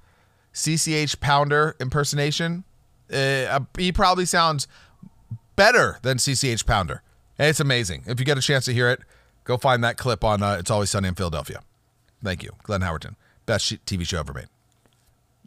CCH 0.59 1.21
Pounder 1.21 1.77
impersonation. 1.81 2.65
Uh, 3.13 3.61
he 3.79 3.93
probably 3.93 4.25
sounds 4.25 4.67
better 5.57 5.99
than 6.03 6.19
CCH 6.19 6.67
Pounder. 6.67 7.03
It's 7.39 7.61
amazing. 7.61 8.03
If 8.07 8.19
you 8.19 8.27
get 8.27 8.37
a 8.37 8.43
chance 8.43 8.65
to 8.65 8.75
hear 8.75 8.91
it, 8.91 9.01
go 9.45 9.57
find 9.57 9.83
that 9.85 9.97
clip 9.97 10.25
on 10.25 10.43
uh, 10.43 10.57
It's 10.59 10.71
Always 10.71 10.91
Sunny 10.91 11.09
in 11.09 11.15
Philadelphia. 11.15 11.61
Thank 12.23 12.43
you, 12.43 12.51
Glenn 12.65 12.81
Howerton. 12.81 13.15
Best 13.47 13.67
sh- 13.67 13.75
TV 13.87 14.05
show 14.05 14.19
ever 14.19 14.33
made. 14.35 14.49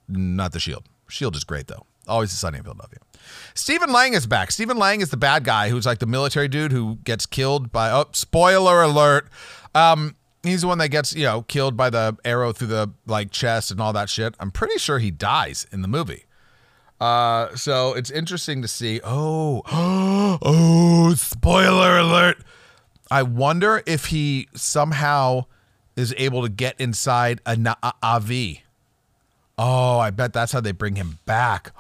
Not 0.08 0.54
The 0.54 0.60
Shield. 0.60 0.86
Shield 1.10 1.36
is 1.36 1.44
great 1.44 1.68
though. 1.68 1.86
Always 2.08 2.32
Sunny 2.32 2.58
in 2.60 2.64
Philadelphia. 2.64 3.00
Stephen 3.54 3.92
Lang 3.92 4.14
is 4.14 4.26
back. 4.26 4.52
Stephen 4.52 4.78
Lang 4.78 5.02
is 5.02 5.10
the 5.10 5.18
bad 5.18 5.44
guy 5.44 5.70
who's 5.70 5.86
like 5.86 6.00
the 6.00 6.06
military 6.06 6.48
dude 6.48 6.72
who 6.72 6.96
gets 7.04 7.26
killed 7.26 7.72
by. 7.72 7.92
Oh, 7.92 8.06
spoiler 8.14 8.82
alert. 8.82 9.28
Um, 9.76 10.16
he's 10.44 10.62
the 10.62 10.68
one 10.68 10.78
that 10.80 10.90
gets 10.90 11.14
you 11.14 11.24
know 11.24 11.44
killed 11.44 11.78
by 11.78 11.90
the 11.90 12.18
arrow 12.26 12.54
through 12.54 12.68
the 12.68 12.92
like 13.06 13.32
chest 13.32 13.72
and 13.72 13.80
all 13.80 13.94
that 13.94 14.10
shit. 14.10 14.36
I'm 14.40 14.52
pretty 14.52 14.78
sure 14.78 15.00
he 15.00 15.12
dies 15.12 15.66
in 15.72 15.82
the 15.82 15.88
movie. 15.88 16.26
Uh, 17.00 17.56
so 17.56 17.94
it's 17.94 18.12
interesting 18.12 18.62
to 18.62 18.68
see. 18.68 19.02
Oh, 19.04 19.64
oh, 20.42 21.14
spoiler 21.16 21.98
alert. 21.98 22.38
I 23.10 23.24
wonder 23.24 23.84
if 23.86 24.06
he 24.06 24.48
somehow 24.56 25.46
is 25.96 26.14
able 26.18 26.44
to 26.44 26.50
get 26.50 26.80
inside 26.80 27.42
a, 27.46 27.58
na- 27.58 27.76
a 27.84 27.94
AV. 28.02 28.61
Oh, 29.58 30.00
I 30.00 30.10
bet 30.10 30.34
that's 30.34 30.52
how 30.52 30.62
they 30.62 30.72
bring 30.72 30.96
him 30.96 31.20
back. 31.26 31.72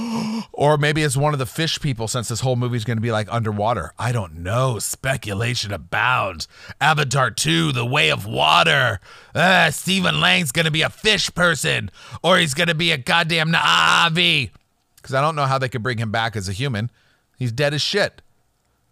or 0.52 0.76
maybe 0.76 1.02
it's 1.02 1.16
one 1.16 1.32
of 1.32 1.38
the 1.38 1.46
fish 1.46 1.80
people 1.80 2.08
since 2.08 2.28
this 2.28 2.40
whole 2.40 2.56
movie's 2.56 2.84
going 2.84 2.96
to 2.98 3.02
be 3.02 3.12
like 3.12 3.32
underwater. 3.32 3.92
I 3.98 4.12
don't 4.12 4.36
know. 4.36 4.78
Speculation 4.78 5.72
abounds. 5.72 6.48
Avatar 6.80 7.30
2, 7.30 7.72
The 7.72 7.86
Way 7.86 8.10
of 8.10 8.26
Water. 8.26 9.00
Uh, 9.34 9.70
Stephen 9.70 10.20
Lang's 10.20 10.52
going 10.52 10.66
to 10.66 10.70
be 10.70 10.82
a 10.82 10.90
fish 10.90 11.32
person 11.34 11.90
or 12.22 12.38
he's 12.38 12.54
going 12.54 12.68
to 12.68 12.74
be 12.74 12.90
a 12.90 12.98
goddamn 12.98 13.52
Na'vi. 13.52 14.50
Because 14.96 15.14
I 15.14 15.20
don't 15.20 15.36
know 15.36 15.46
how 15.46 15.56
they 15.58 15.68
could 15.68 15.82
bring 15.82 15.98
him 15.98 16.10
back 16.10 16.36
as 16.36 16.48
a 16.48 16.52
human. 16.52 16.90
He's 17.38 17.52
dead 17.52 17.72
as 17.72 17.80
shit. 17.80 18.20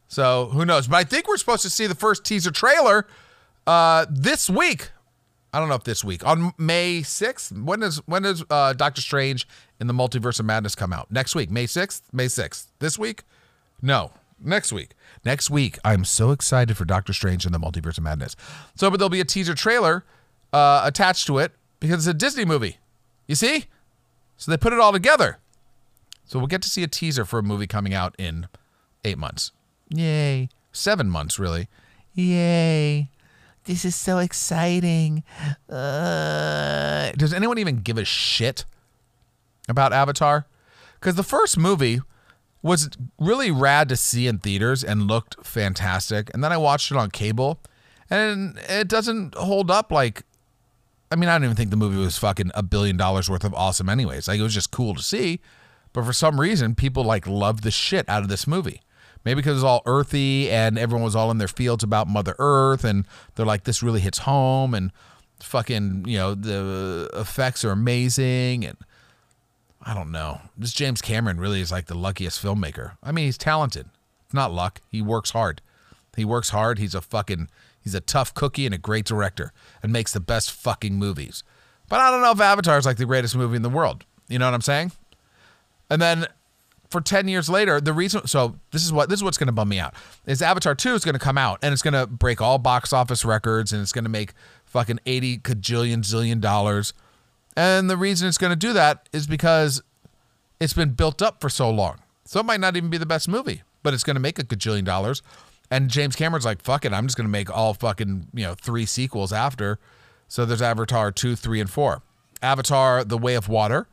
So 0.06 0.46
who 0.46 0.64
knows? 0.64 0.88
But 0.88 0.96
I 0.96 1.04
think 1.04 1.28
we're 1.28 1.36
supposed 1.36 1.62
to 1.62 1.70
see 1.70 1.86
the 1.86 1.94
first 1.94 2.24
teaser 2.24 2.50
trailer 2.50 3.06
uh, 3.66 4.06
this 4.08 4.48
week. 4.48 4.90
I 5.52 5.60
don't 5.60 5.68
know 5.68 5.74
if 5.74 5.84
this 5.84 6.04
week 6.04 6.26
on 6.26 6.52
May 6.58 7.02
sixth. 7.02 7.52
When 7.52 7.80
does 7.80 7.98
when 8.06 8.22
does 8.22 8.44
uh, 8.50 8.74
Doctor 8.74 9.00
Strange 9.00 9.48
in 9.80 9.86
the 9.86 9.94
Multiverse 9.94 10.38
of 10.40 10.46
Madness 10.46 10.74
come 10.74 10.92
out? 10.92 11.10
Next 11.10 11.34
week, 11.34 11.50
May 11.50 11.66
sixth. 11.66 12.08
May 12.12 12.28
sixth. 12.28 12.70
This 12.80 12.98
week? 12.98 13.22
No, 13.80 14.12
next 14.38 14.72
week. 14.72 14.90
Next 15.24 15.50
week. 15.50 15.78
I'm 15.84 16.04
so 16.04 16.32
excited 16.32 16.76
for 16.76 16.84
Doctor 16.84 17.12
Strange 17.12 17.46
in 17.46 17.52
the 17.52 17.58
Multiverse 17.58 17.98
of 17.98 18.04
Madness. 18.04 18.36
So, 18.74 18.90
but 18.90 18.98
there'll 18.98 19.08
be 19.08 19.20
a 19.20 19.24
teaser 19.24 19.54
trailer 19.54 20.04
uh, 20.52 20.82
attached 20.84 21.26
to 21.28 21.38
it 21.38 21.52
because 21.80 22.06
it's 22.06 22.14
a 22.14 22.18
Disney 22.18 22.44
movie. 22.44 22.78
You 23.26 23.34
see? 23.34 23.66
So 24.36 24.50
they 24.50 24.56
put 24.56 24.72
it 24.72 24.78
all 24.78 24.92
together. 24.92 25.38
So 26.24 26.38
we'll 26.38 26.46
get 26.48 26.62
to 26.62 26.68
see 26.68 26.82
a 26.82 26.88
teaser 26.88 27.24
for 27.24 27.38
a 27.38 27.42
movie 27.42 27.66
coming 27.66 27.94
out 27.94 28.14
in 28.18 28.48
eight 29.04 29.18
months. 29.18 29.52
Yay. 29.88 30.50
Seven 30.72 31.08
months, 31.08 31.38
really. 31.38 31.68
Yay. 32.14 33.10
This 33.68 33.84
is 33.84 33.94
so 33.94 34.16
exciting. 34.16 35.22
Uh, 35.68 37.12
does 37.18 37.34
anyone 37.34 37.58
even 37.58 37.80
give 37.80 37.98
a 37.98 38.04
shit 38.04 38.64
about 39.68 39.92
Avatar? 39.92 40.46
Because 40.94 41.16
the 41.16 41.22
first 41.22 41.58
movie 41.58 42.00
was 42.62 42.88
really 43.18 43.50
rad 43.50 43.90
to 43.90 43.96
see 43.96 44.26
in 44.26 44.38
theaters 44.38 44.82
and 44.82 45.06
looked 45.06 45.44
fantastic. 45.44 46.30
And 46.32 46.42
then 46.42 46.50
I 46.50 46.56
watched 46.56 46.90
it 46.90 46.96
on 46.96 47.10
cable 47.10 47.60
and 48.08 48.58
it 48.70 48.88
doesn't 48.88 49.34
hold 49.34 49.70
up 49.70 49.92
like. 49.92 50.22
I 51.12 51.16
mean, 51.16 51.28
I 51.28 51.34
don't 51.34 51.44
even 51.44 51.56
think 51.56 51.68
the 51.68 51.76
movie 51.76 51.98
was 51.98 52.16
fucking 52.16 52.50
a 52.54 52.62
billion 52.62 52.96
dollars 52.96 53.28
worth 53.28 53.44
of 53.44 53.52
awesome, 53.52 53.90
anyways. 53.90 54.28
Like, 54.28 54.40
it 54.40 54.42
was 54.42 54.54
just 54.54 54.70
cool 54.70 54.94
to 54.94 55.02
see. 55.02 55.40
But 55.92 56.06
for 56.06 56.14
some 56.14 56.40
reason, 56.40 56.74
people 56.74 57.04
like 57.04 57.26
love 57.26 57.60
the 57.60 57.70
shit 57.70 58.08
out 58.08 58.22
of 58.22 58.28
this 58.30 58.46
movie. 58.46 58.80
Maybe 59.24 59.36
because 59.36 59.56
it's 59.56 59.64
all 59.64 59.82
earthy 59.84 60.50
and 60.50 60.78
everyone 60.78 61.04
was 61.04 61.16
all 61.16 61.30
in 61.30 61.38
their 61.38 61.48
fields 61.48 61.84
about 61.84 62.08
Mother 62.08 62.34
Earth 62.38 62.84
and 62.84 63.06
they're 63.34 63.46
like, 63.46 63.64
this 63.64 63.82
really 63.82 64.00
hits 64.00 64.18
home 64.18 64.74
and 64.74 64.92
fucking, 65.40 66.04
you 66.06 66.16
know, 66.16 66.34
the 66.34 67.10
effects 67.14 67.64
are 67.64 67.70
amazing. 67.70 68.64
And 68.64 68.78
I 69.82 69.94
don't 69.94 70.10
know. 70.10 70.40
This 70.56 70.72
James 70.72 71.02
Cameron 71.02 71.38
really 71.38 71.60
is 71.60 71.72
like 71.72 71.86
the 71.86 71.96
luckiest 71.96 72.42
filmmaker. 72.42 72.92
I 73.02 73.12
mean, 73.12 73.26
he's 73.26 73.38
talented. 73.38 73.88
It's 74.24 74.34
not 74.34 74.52
luck. 74.52 74.80
He 74.90 75.02
works 75.02 75.30
hard. 75.30 75.60
He 76.16 76.24
works 76.24 76.50
hard. 76.50 76.78
He's 76.78 76.94
a 76.94 77.00
fucking, 77.00 77.48
he's 77.80 77.94
a 77.94 78.00
tough 78.00 78.34
cookie 78.34 78.66
and 78.66 78.74
a 78.74 78.78
great 78.78 79.04
director 79.04 79.52
and 79.82 79.92
makes 79.92 80.12
the 80.12 80.20
best 80.20 80.50
fucking 80.50 80.94
movies. 80.94 81.44
But 81.88 82.00
I 82.00 82.10
don't 82.10 82.22
know 82.22 82.32
if 82.32 82.40
Avatar 82.40 82.78
is 82.78 82.86
like 82.86 82.96
the 82.98 83.06
greatest 83.06 83.36
movie 83.36 83.56
in 83.56 83.62
the 83.62 83.70
world. 83.70 84.04
You 84.28 84.38
know 84.38 84.46
what 84.46 84.54
I'm 84.54 84.60
saying? 84.60 84.92
And 85.88 86.02
then 86.02 86.26
for 86.90 87.00
10 87.00 87.28
years 87.28 87.48
later, 87.48 87.80
the 87.80 87.92
reason 87.92 88.26
so 88.26 88.56
this 88.70 88.84
is 88.84 88.92
what 88.92 89.08
this 89.08 89.20
is 89.20 89.24
what's 89.24 89.38
going 89.38 89.48
to 89.48 89.52
bum 89.52 89.68
me 89.68 89.78
out. 89.78 89.94
Is 90.26 90.42
Avatar 90.42 90.74
2 90.74 90.94
is 90.94 91.04
going 91.04 91.14
to 91.14 91.18
come 91.18 91.38
out 91.38 91.58
and 91.62 91.72
it's 91.72 91.82
going 91.82 91.94
to 91.94 92.06
break 92.06 92.40
all 92.40 92.58
box 92.58 92.92
office 92.92 93.24
records 93.24 93.72
and 93.72 93.82
it's 93.82 93.92
going 93.92 94.04
to 94.04 94.10
make 94.10 94.32
fucking 94.64 95.00
80 95.06 95.38
cajillion 95.38 95.98
zillion 95.98 96.40
dollars. 96.40 96.92
And 97.56 97.90
the 97.90 97.96
reason 97.96 98.28
it's 98.28 98.38
going 98.38 98.52
to 98.52 98.56
do 98.56 98.72
that 98.72 99.08
is 99.12 99.26
because 99.26 99.82
it's 100.60 100.72
been 100.72 100.90
built 100.90 101.20
up 101.22 101.40
for 101.40 101.48
so 101.48 101.70
long. 101.70 101.98
So 102.24 102.40
it 102.40 102.46
might 102.46 102.60
not 102.60 102.76
even 102.76 102.90
be 102.90 102.98
the 102.98 103.06
best 103.06 103.28
movie, 103.28 103.62
but 103.82 103.94
it's 103.94 104.04
going 104.04 104.16
to 104.16 104.20
make 104.20 104.38
a 104.38 104.44
gajillion 104.44 104.84
dollars. 104.84 105.22
And 105.70 105.90
James 105.90 106.16
Cameron's 106.16 106.44
like, 106.44 106.62
fuck 106.62 106.84
it, 106.84 106.92
I'm 106.92 107.06
just 107.06 107.16
going 107.16 107.26
to 107.26 107.30
make 107.30 107.50
all 107.50 107.74
fucking, 107.74 108.28
you 108.32 108.44
know, 108.44 108.54
three 108.54 108.86
sequels 108.86 109.32
after. 109.32 109.78
So 110.28 110.44
there's 110.44 110.62
Avatar 110.62 111.10
2, 111.10 111.36
3, 111.36 111.60
and 111.60 111.70
4. 111.70 112.02
Avatar 112.42 113.04
The 113.04 113.18
Way 113.18 113.34
of 113.34 113.48
Water, 113.48 113.88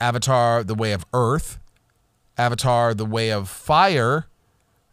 Avatar 0.00 0.62
The 0.62 0.74
Way 0.74 0.92
of 0.92 1.04
Earth, 1.12 1.58
Avatar 2.38 2.94
The 2.94 3.04
Way 3.04 3.30
of 3.30 3.48
Fire, 3.48 4.26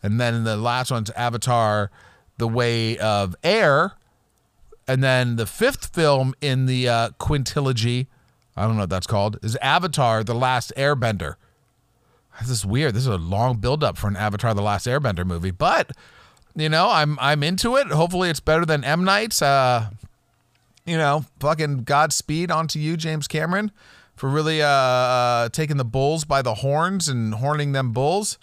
and 0.01 0.19
then 0.19 0.43
the 0.43 0.57
last 0.57 0.91
one's 0.91 1.09
Avatar 1.11 1.91
The 2.37 2.47
Way 2.47 2.97
of 2.97 3.35
Air. 3.43 3.93
And 4.87 5.01
then 5.01 5.37
the 5.37 5.45
fifth 5.45 5.93
film 5.95 6.33
in 6.41 6.65
the 6.65 6.89
uh, 6.89 7.09
quintilogy, 7.19 8.07
I 8.57 8.63
don't 8.63 8.75
know 8.75 8.81
what 8.81 8.89
that's 8.89 9.07
called, 9.07 9.39
is 9.41 9.55
Avatar 9.57 10.23
The 10.23 10.35
Last 10.35 10.73
Airbender. 10.75 11.35
This 12.41 12.49
is 12.49 12.65
weird. 12.65 12.93
This 12.93 13.03
is 13.03 13.07
a 13.07 13.17
long 13.17 13.57
buildup 13.57 13.97
for 13.97 14.07
an 14.07 14.17
Avatar: 14.17 14.53
The 14.53 14.61
Last 14.61 14.87
Airbender 14.87 15.25
movie, 15.25 15.51
but 15.51 15.91
you 16.55 16.69
know, 16.69 16.89
I'm 16.89 17.17
I'm 17.19 17.43
into 17.43 17.75
it. 17.77 17.87
Hopefully, 17.87 18.29
it's 18.29 18.39
better 18.39 18.65
than 18.65 18.83
M 18.83 19.03
Night's. 19.03 19.41
Uh, 19.41 19.89
you 20.85 20.97
know, 20.97 21.25
fucking 21.39 21.83
Godspeed 21.83 22.51
onto 22.51 22.79
you, 22.79 22.97
James 22.97 23.27
Cameron, 23.27 23.71
for 24.15 24.29
really 24.29 24.61
uh, 24.61 24.67
uh, 24.67 25.49
taking 25.49 25.77
the 25.77 25.85
bulls 25.85 26.25
by 26.25 26.41
the 26.41 26.55
horns 26.55 27.07
and 27.07 27.35
horning 27.35 27.71
them 27.71 27.91
bulls. 27.91 28.37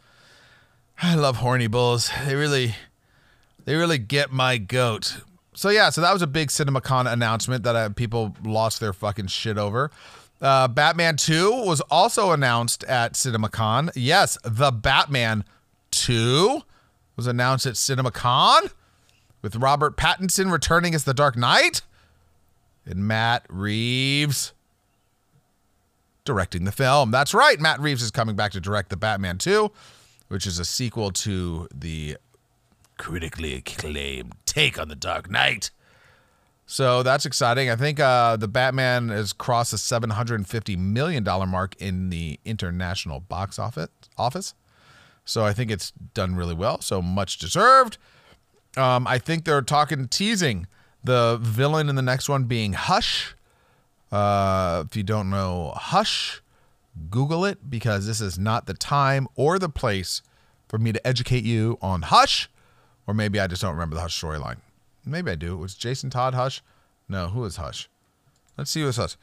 I 1.03 1.15
love 1.15 1.37
horny 1.37 1.67
bulls. 1.67 2.11
They 2.25 2.35
really, 2.35 2.75
they 3.65 3.75
really 3.75 3.99
get 3.99 4.33
my 4.33 4.59
goat. 4.59 5.19
So 5.55 5.69
yeah, 5.71 5.91
so 5.91 6.01
that 6.01 6.13
was 6.13 6.23
a 6.23 6.27
big 6.27 6.49
CinemaCon 6.49 7.11
announcement 7.11 7.65
that 7.65 7.77
uh, 7.77 7.89
people 7.91 8.37
lost 8.45 8.81
their 8.81 8.93
fucking 8.93 9.29
shit 9.29 9.59
over. 9.59 9.91
Uh, 10.41 10.69
Batman 10.69 11.17
2 11.17 11.65
was 11.65 11.81
also 11.83 12.33
announced 12.33 12.83
at 12.85 13.13
CinemaCon. 13.13 13.91
Yes, 13.95 14.39
the 14.43 14.71
Batman 14.71 15.45
2 15.91 16.63
was 17.17 17.27
announced 17.27 17.67
at 17.67 17.75
CinemaCon 17.75 18.73
with 19.43 19.57
Robert 19.57 19.97
Pattinson 19.97 20.51
returning 20.51 20.95
as 20.95 21.05
the 21.05 21.15
Dark 21.15 21.37
Knight 21.37 21.83
and 22.87 23.07
Matt 23.07 23.45
Reeves 23.51 24.53
directing 26.31 26.63
the 26.63 26.71
film. 26.71 27.11
That's 27.11 27.35
right, 27.35 27.59
Matt 27.59 27.81
Reeves 27.81 28.05
is 28.05 28.13
coming 28.13 28.37
back 28.37 28.53
to 28.53 28.61
direct 28.61 28.89
the 28.89 28.97
Batman 28.97 29.37
2, 29.37 29.69
which 30.29 30.47
is 30.47 30.61
a 30.61 30.65
sequel 30.65 31.11
to 31.11 31.67
the 31.75 32.19
critically 32.99 33.55
acclaimed 33.57 34.35
take 34.47 34.79
on 34.79 34.87
the 34.87 34.95
Dark 34.95 35.29
Knight. 35.29 35.73
So 36.67 37.03
that's 37.03 37.27
exciting. 37.27 37.69
I 37.69 37.75
think 37.75 37.99
uh, 37.99 38.37
the 38.37 38.47
Batman 38.47 39.09
has 39.09 39.33
crossed 39.33 39.73
the 39.73 39.79
seven 39.79 40.11
hundred 40.11 40.37
and 40.37 40.47
fifty 40.47 40.77
million 40.77 41.25
dollar 41.25 41.47
mark 41.47 41.75
in 41.81 42.11
the 42.11 42.39
international 42.45 43.19
box 43.19 43.59
office. 43.59 43.89
Office. 44.17 44.55
So 45.25 45.45
I 45.45 45.53
think 45.53 45.73
it's 45.73 45.91
done 46.15 46.37
really 46.37 46.55
well. 46.55 46.81
So 46.81 47.03
much 47.03 47.39
deserved. 47.39 47.99
Um, 48.77 49.05
I 49.09 49.19
think 49.19 49.45
they're 49.47 49.63
talking 49.63 50.07
teasing 50.07 50.69
the 51.03 51.41
villain 51.43 51.89
in 51.89 51.97
the 51.97 52.03
next 52.03 52.29
one 52.29 52.45
being 52.45 52.75
Hush. 52.75 53.35
Uh, 54.11 54.85
if 54.87 54.97
you 54.97 55.03
don't 55.03 55.31
know 55.31 55.73
Hush, 55.77 56.43
Google 57.11 57.45
it 57.45 57.71
because 57.71 58.07
this 58.07 58.21
is 58.21 58.39
not 58.39 58.67
the 58.67 58.75
time 58.75 59.29
or 59.37 59.59
the 59.59 59.69
place 59.69 60.23
for 60.69 60.79
me 60.79 60.93
to 60.93 61.07
educate 61.07 61.45
you 61.45 61.79
on 61.81 62.03
Hush. 62.03 62.49
Or 63.07 63.15
maybe 63.15 63.41
I 63.41 63.47
just 63.47 63.63
don't 63.63 63.73
remember 63.73 63.95
the 63.97 64.03
Hush 64.03 64.21
storyline. 64.21 64.59
Maybe 65.05 65.31
I 65.31 65.35
do. 65.35 65.57
Was 65.57 65.75
Jason 65.75 66.11
Todd 66.11 66.35
Hush? 66.35 66.63
No, 67.09 67.29
who 67.29 67.45
is 67.45 67.57
Hush? 67.57 67.89
Let's 68.57 68.71
see 68.71 68.83
who's 68.83 68.97
Hush. 68.97 69.17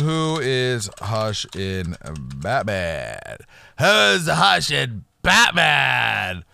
Who 0.00 0.38
is 0.40 0.90
Hush 1.00 1.46
in 1.54 1.96
Batman? 2.36 3.38
Who's 3.78 4.28
Hush 4.28 4.70
in 4.70 5.04
Batman? 5.22 6.44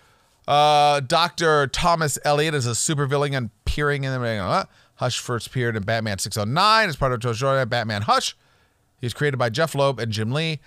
Uh, 0.46 1.00
Dr. 1.00 1.66
Thomas 1.68 2.18
Elliot 2.24 2.54
is 2.54 2.66
a 2.66 2.70
supervillain 2.70 3.36
appearing 3.46 4.04
in 4.04 4.12
the 4.12 4.18
Hush 5.00 5.18
first 5.18 5.46
appeared 5.46 5.76
in 5.76 5.82
Batman 5.82 6.18
609 6.18 6.88
as 6.90 6.94
part 6.94 7.12
of 7.12 7.20
Jordan 7.20 7.66
Batman 7.70 8.02
Hush. 8.02 8.36
He's 9.00 9.14
created 9.14 9.38
by 9.38 9.48
Jeph 9.48 9.74
Loeb 9.74 9.98
and 9.98 10.12
Jim 10.12 10.30
Lee. 10.30 10.60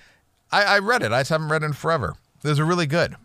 I, 0.52 0.63
I 0.63 0.80
read 0.80 1.04
it. 1.04 1.12
I 1.12 1.19
just 1.19 1.30
haven't 1.30 1.50
read 1.50 1.62
it 1.62 1.67
in 1.67 1.74
forever. 1.74 2.15
Those 2.41 2.60
are 2.60 2.65
really 2.65 2.88
good. 2.88 3.15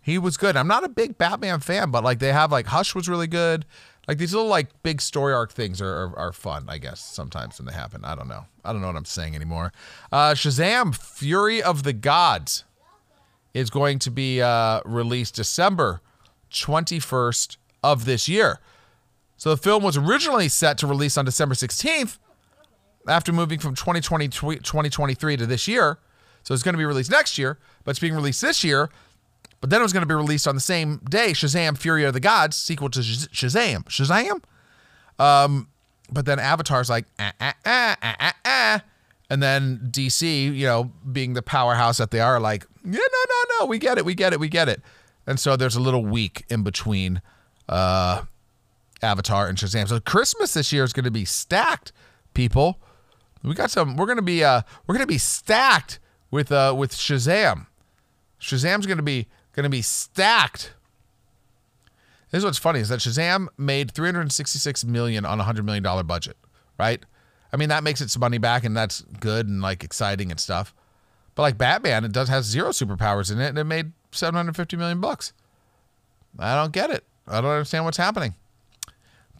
He 0.00 0.16
was 0.16 0.38
good. 0.38 0.56
I'm 0.56 0.66
not 0.66 0.84
a 0.84 0.88
big 0.88 1.18
Batman 1.18 1.60
fan, 1.60 1.90
but 1.90 2.02
like 2.02 2.18
they 2.18 2.32
have 2.32 2.50
like 2.50 2.68
Hush 2.68 2.94
was 2.94 3.10
really 3.10 3.26
good. 3.26 3.66
Like 4.08 4.16
these 4.16 4.32
little 4.32 4.48
like 4.48 4.82
big 4.82 5.02
story 5.02 5.34
arc 5.34 5.52
things 5.52 5.82
are, 5.82 6.06
are, 6.06 6.18
are 6.18 6.32
fun, 6.32 6.64
I 6.66 6.78
guess, 6.78 7.02
sometimes 7.02 7.58
when 7.58 7.66
they 7.66 7.74
happen. 7.74 8.02
I 8.02 8.14
don't 8.14 8.26
know. 8.26 8.46
I 8.64 8.72
don't 8.72 8.80
know 8.80 8.86
what 8.86 8.96
I'm 8.96 9.04
saying 9.04 9.36
anymore. 9.36 9.70
Uh, 10.10 10.32
Shazam 10.32 10.96
Fury 10.96 11.62
of 11.62 11.82
the 11.82 11.92
Gods 11.92 12.64
is 13.52 13.68
going 13.68 13.98
to 13.98 14.10
be 14.10 14.40
uh, 14.40 14.80
released 14.86 15.34
December 15.34 16.00
21st 16.50 17.58
of 17.84 18.06
this 18.06 18.30
year. 18.30 18.60
So 19.42 19.50
the 19.50 19.56
film 19.56 19.82
was 19.82 19.96
originally 19.96 20.48
set 20.48 20.78
to 20.78 20.86
release 20.86 21.18
on 21.18 21.24
December 21.24 21.56
16th 21.56 22.18
after 23.08 23.32
moving 23.32 23.58
from 23.58 23.74
2020 23.74 24.28
2023 24.28 25.36
to 25.36 25.46
this 25.46 25.66
year. 25.66 25.98
So 26.44 26.54
it's 26.54 26.62
going 26.62 26.74
to 26.74 26.78
be 26.78 26.84
released 26.84 27.10
next 27.10 27.38
year, 27.38 27.58
but 27.82 27.90
it's 27.90 27.98
being 27.98 28.14
released 28.14 28.40
this 28.40 28.62
year. 28.62 28.88
But 29.60 29.70
then 29.70 29.80
it 29.80 29.82
was 29.82 29.92
going 29.92 30.02
to 30.02 30.06
be 30.06 30.14
released 30.14 30.46
on 30.46 30.54
the 30.54 30.60
same 30.60 30.98
day, 31.10 31.32
Shazam 31.32 31.76
Fury 31.76 32.04
of 32.04 32.14
the 32.14 32.20
Gods, 32.20 32.54
sequel 32.54 32.88
to 32.90 33.00
Shazam. 33.00 33.82
Shazam? 33.86 34.44
Um, 35.18 35.66
but 36.08 36.24
then 36.24 36.38
Avatar's 36.38 36.88
like, 36.88 37.06
ah, 37.18 37.32
ah, 37.40 37.54
ah, 37.66 37.96
ah, 38.00 38.16
ah, 38.20 38.34
ah. 38.44 38.82
And 39.28 39.42
then 39.42 39.88
DC, 39.90 40.54
you 40.54 40.66
know, 40.66 40.92
being 41.10 41.34
the 41.34 41.42
powerhouse 41.42 41.98
that 41.98 42.12
they 42.12 42.20
are, 42.20 42.38
like, 42.38 42.64
yeah, 42.84 42.92
no, 42.92 42.98
no, 43.00 43.58
no, 43.58 43.66
we 43.66 43.80
get 43.80 43.98
it, 43.98 44.04
we 44.04 44.14
get 44.14 44.32
it, 44.32 44.38
we 44.38 44.48
get 44.48 44.68
it. 44.68 44.80
And 45.26 45.40
so 45.40 45.56
there's 45.56 45.74
a 45.74 45.80
little 45.80 46.06
week 46.06 46.44
in 46.48 46.62
between 46.62 47.20
uh, 47.68 48.22
Avatar 49.02 49.48
and 49.48 49.58
Shazam. 49.58 49.88
So 49.88 50.00
Christmas 50.00 50.54
this 50.54 50.72
year 50.72 50.84
is 50.84 50.92
going 50.92 51.04
to 51.04 51.10
be 51.10 51.24
stacked, 51.24 51.92
people. 52.34 52.78
We 53.42 53.54
got 53.54 53.70
some. 53.70 53.96
We're 53.96 54.06
going 54.06 54.16
to 54.16 54.22
be 54.22 54.44
uh, 54.44 54.62
we're 54.86 54.94
going 54.94 55.06
to 55.06 55.12
be 55.12 55.18
stacked 55.18 55.98
with 56.30 56.52
uh, 56.52 56.74
with 56.76 56.92
Shazam. 56.92 57.66
Shazam's 58.40 58.86
going 58.86 58.98
to 58.98 59.02
be 59.02 59.26
going 59.52 59.64
to 59.64 59.70
be 59.70 59.82
stacked. 59.82 60.74
This 62.30 62.38
is 62.38 62.44
what's 62.44 62.58
funny 62.58 62.80
is 62.80 62.88
that 62.88 63.00
Shazam 63.00 63.48
made 63.58 63.92
366 63.92 64.84
million 64.84 65.26
on 65.26 65.38
a 65.38 65.42
hundred 65.42 65.64
million 65.66 65.82
dollar 65.82 66.02
budget, 66.02 66.36
right? 66.78 67.04
I 67.52 67.56
mean 67.58 67.68
that 67.68 67.84
makes 67.84 68.00
its 68.00 68.18
money 68.18 68.38
back 68.38 68.64
and 68.64 68.74
that's 68.76 69.02
good 69.02 69.46
and 69.46 69.60
like 69.60 69.84
exciting 69.84 70.30
and 70.30 70.40
stuff. 70.40 70.74
But 71.34 71.42
like 71.42 71.58
Batman, 71.58 72.04
it 72.04 72.12
does 72.12 72.28
has 72.28 72.46
zero 72.46 72.70
superpowers 72.70 73.30
in 73.30 73.40
it 73.40 73.48
and 73.48 73.58
it 73.58 73.64
made 73.64 73.92
750 74.12 74.76
million 74.76 75.00
bucks. 75.00 75.32
I 76.38 76.54
don't 76.54 76.72
get 76.72 76.90
it. 76.90 77.04
I 77.26 77.40
don't 77.40 77.50
understand 77.50 77.84
what's 77.84 77.98
happening. 77.98 78.34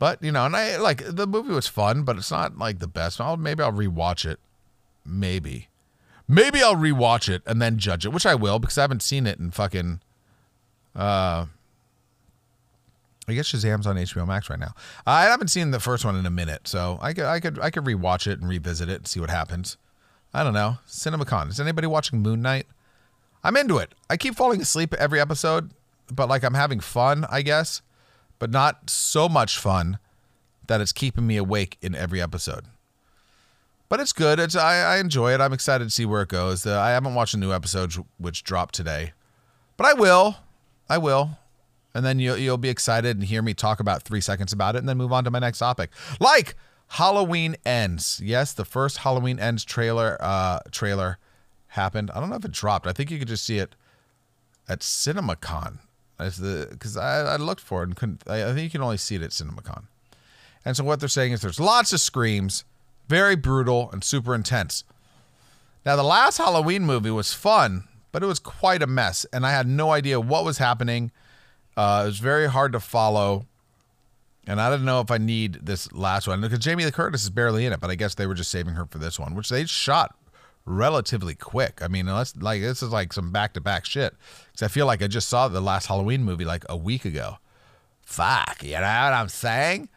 But 0.02 0.20
you 0.20 0.32
know, 0.32 0.46
and 0.46 0.56
I 0.56 0.78
like 0.78 1.00
the 1.06 1.28
movie 1.28 1.52
was 1.52 1.68
fun, 1.68 2.02
but 2.02 2.16
it's 2.16 2.32
not 2.32 2.58
like 2.58 2.80
the 2.80 2.88
best. 2.88 3.20
I'll, 3.20 3.36
maybe 3.36 3.62
I'll 3.62 3.70
rewatch 3.70 4.28
it. 4.28 4.40
Maybe. 5.06 5.68
Maybe 6.26 6.60
I'll 6.60 6.74
rewatch 6.74 7.28
it 7.28 7.40
and 7.46 7.62
then 7.62 7.78
judge 7.78 8.04
it, 8.04 8.08
which 8.08 8.26
I 8.26 8.34
will 8.34 8.58
because 8.58 8.76
I 8.76 8.80
haven't 8.80 9.04
seen 9.04 9.28
it 9.28 9.38
in 9.38 9.52
fucking. 9.52 10.00
Uh, 10.96 11.46
I 13.28 13.32
guess 13.32 13.52
Shazam's 13.52 13.86
on 13.86 13.94
HBO 13.94 14.26
Max 14.26 14.50
right 14.50 14.58
now. 14.58 14.74
I 15.06 15.22
haven't 15.26 15.52
seen 15.52 15.70
the 15.70 15.78
first 15.78 16.04
one 16.04 16.16
in 16.16 16.26
a 16.26 16.30
minute, 16.30 16.66
so 16.66 16.98
I 17.00 17.12
could 17.12 17.26
I 17.26 17.38
could 17.38 17.60
I 17.60 17.70
could 17.70 17.84
rewatch 17.84 18.26
it 18.26 18.40
and 18.40 18.48
revisit 18.48 18.88
it 18.88 18.96
and 18.96 19.06
see 19.06 19.20
what 19.20 19.30
happens. 19.30 19.76
I 20.34 20.42
don't 20.42 20.52
know. 20.52 20.78
CinemaCon. 20.88 21.50
Is 21.50 21.60
anybody 21.60 21.86
watching 21.86 22.18
Moon 22.18 22.42
Knight? 22.42 22.66
I'm 23.44 23.56
into 23.56 23.78
it. 23.78 23.94
I 24.10 24.16
keep 24.16 24.34
falling 24.34 24.60
asleep 24.62 24.94
every 24.94 25.20
episode, 25.20 25.70
but 26.12 26.28
like 26.28 26.42
I'm 26.42 26.54
having 26.54 26.80
fun, 26.80 27.24
I 27.30 27.42
guess, 27.42 27.82
but 28.42 28.50
not 28.50 28.90
so 28.90 29.28
much 29.28 29.56
fun 29.56 30.00
that 30.66 30.80
it's 30.80 30.90
keeping 30.90 31.28
me 31.28 31.36
awake 31.36 31.78
in 31.80 31.94
every 31.94 32.20
episode 32.20 32.64
but 33.88 34.00
it's 34.00 34.14
good. 34.14 34.40
It's 34.40 34.56
I, 34.56 34.94
I 34.94 34.96
enjoy 35.00 35.34
it. 35.34 35.40
I'm 35.42 35.52
excited 35.52 35.84
to 35.84 35.90
see 35.90 36.06
where 36.06 36.22
it 36.22 36.30
goes. 36.30 36.64
Uh, 36.64 36.80
I 36.80 36.92
haven't 36.92 37.14
watched 37.14 37.32
the 37.32 37.38
new 37.38 37.52
episodes 37.52 37.98
which 38.16 38.42
dropped 38.42 38.74
today, 38.74 39.12
but 39.76 39.86
I 39.86 39.92
will. 39.92 40.36
I 40.88 40.96
will. 40.96 41.36
And 41.94 42.02
then 42.02 42.18
you'll, 42.18 42.38
you'll 42.38 42.56
be 42.56 42.70
excited 42.70 43.18
and 43.18 43.26
hear 43.26 43.42
me 43.42 43.52
talk 43.52 43.80
about 43.80 44.02
three 44.02 44.22
seconds 44.22 44.50
about 44.50 44.76
it 44.76 44.78
and 44.78 44.88
then 44.88 44.96
move 44.96 45.12
on 45.12 45.24
to 45.24 45.30
my 45.30 45.40
next 45.40 45.58
topic. 45.58 45.90
Like 46.20 46.54
Halloween 46.88 47.54
Ends. 47.66 48.18
Yes, 48.24 48.54
the 48.54 48.64
first 48.64 48.96
Halloween 48.96 49.38
Ends 49.38 49.62
trailer 49.62 50.16
uh, 50.20 50.60
trailer 50.70 51.18
happened. 51.66 52.10
I 52.12 52.20
don't 52.20 52.30
know 52.30 52.36
if 52.36 52.46
it 52.46 52.52
dropped. 52.52 52.86
I 52.86 52.94
think 52.94 53.10
you 53.10 53.18
could 53.18 53.28
just 53.28 53.44
see 53.44 53.58
it 53.58 53.76
at 54.66 54.80
CinemaCon. 54.80 55.80
The 56.28 56.68
because 56.70 56.96
I, 56.96 57.34
I 57.34 57.36
looked 57.36 57.60
for 57.60 57.82
it 57.82 57.86
and 57.86 57.96
couldn't. 57.96 58.22
I, 58.26 58.44
I 58.44 58.46
think 58.48 58.64
you 58.64 58.70
can 58.70 58.82
only 58.82 58.96
see 58.96 59.16
it 59.16 59.22
at 59.22 59.30
CinemaCon. 59.30 59.84
And 60.64 60.76
so 60.76 60.84
what 60.84 61.00
they're 61.00 61.08
saying 61.08 61.32
is 61.32 61.40
there's 61.40 61.58
lots 61.58 61.92
of 61.92 62.00
screams 62.00 62.64
very 63.08 63.36
brutal 63.36 63.90
and 63.92 64.02
super 64.02 64.34
intense. 64.34 64.84
Now, 65.84 65.96
the 65.96 66.02
last 66.02 66.38
Halloween 66.38 66.86
movie 66.86 67.10
was 67.10 67.34
fun, 67.34 67.84
but 68.10 68.22
it 68.22 68.26
was 68.26 68.38
quite 68.38 68.82
a 68.82 68.86
mess, 68.86 69.26
and 69.32 69.44
I 69.44 69.50
had 69.50 69.66
no 69.66 69.90
idea 69.90 70.18
what 70.18 70.46
was 70.46 70.56
happening. 70.56 71.10
Uh, 71.76 72.02
it 72.04 72.06
was 72.06 72.20
very 72.20 72.48
hard 72.48 72.72
to 72.72 72.80
follow, 72.80 73.46
and 74.46 74.60
I 74.60 74.70
didn't 74.70 74.86
know 74.86 75.00
if 75.00 75.10
I 75.10 75.18
need 75.18 75.58
this 75.62 75.92
last 75.92 76.26
one 76.28 76.40
because 76.40 76.58
Jamie 76.58 76.84
Lee 76.86 76.90
Curtis 76.90 77.22
is 77.22 77.30
barely 77.30 77.66
in 77.66 77.72
it, 77.72 77.80
but 77.80 77.90
I 77.90 77.96
guess 77.96 78.14
they 78.14 78.26
were 78.26 78.34
just 78.34 78.50
saving 78.50 78.74
her 78.74 78.86
for 78.86 78.98
this 78.98 79.18
one, 79.18 79.34
which 79.34 79.48
they 79.48 79.66
shot 79.66 80.16
relatively 80.64 81.34
quick. 81.34 81.80
I 81.82 81.88
mean, 81.88 82.08
unless 82.08 82.36
like 82.36 82.60
this 82.60 82.82
is 82.82 82.90
like 82.90 83.12
some 83.12 83.30
back 83.30 83.54
to 83.54 83.60
back 83.60 83.84
shit. 83.84 84.14
Because 84.50 84.62
I 84.62 84.68
feel 84.68 84.86
like 84.86 85.02
I 85.02 85.06
just 85.06 85.28
saw 85.28 85.48
the 85.48 85.60
last 85.60 85.86
Halloween 85.86 86.24
movie 86.24 86.44
like 86.44 86.64
a 86.68 86.76
week 86.76 87.04
ago. 87.04 87.38
Fuck, 88.02 88.62
you 88.62 88.72
know 88.72 88.80
what 88.80 89.12
I'm 89.12 89.28
saying? 89.28 89.88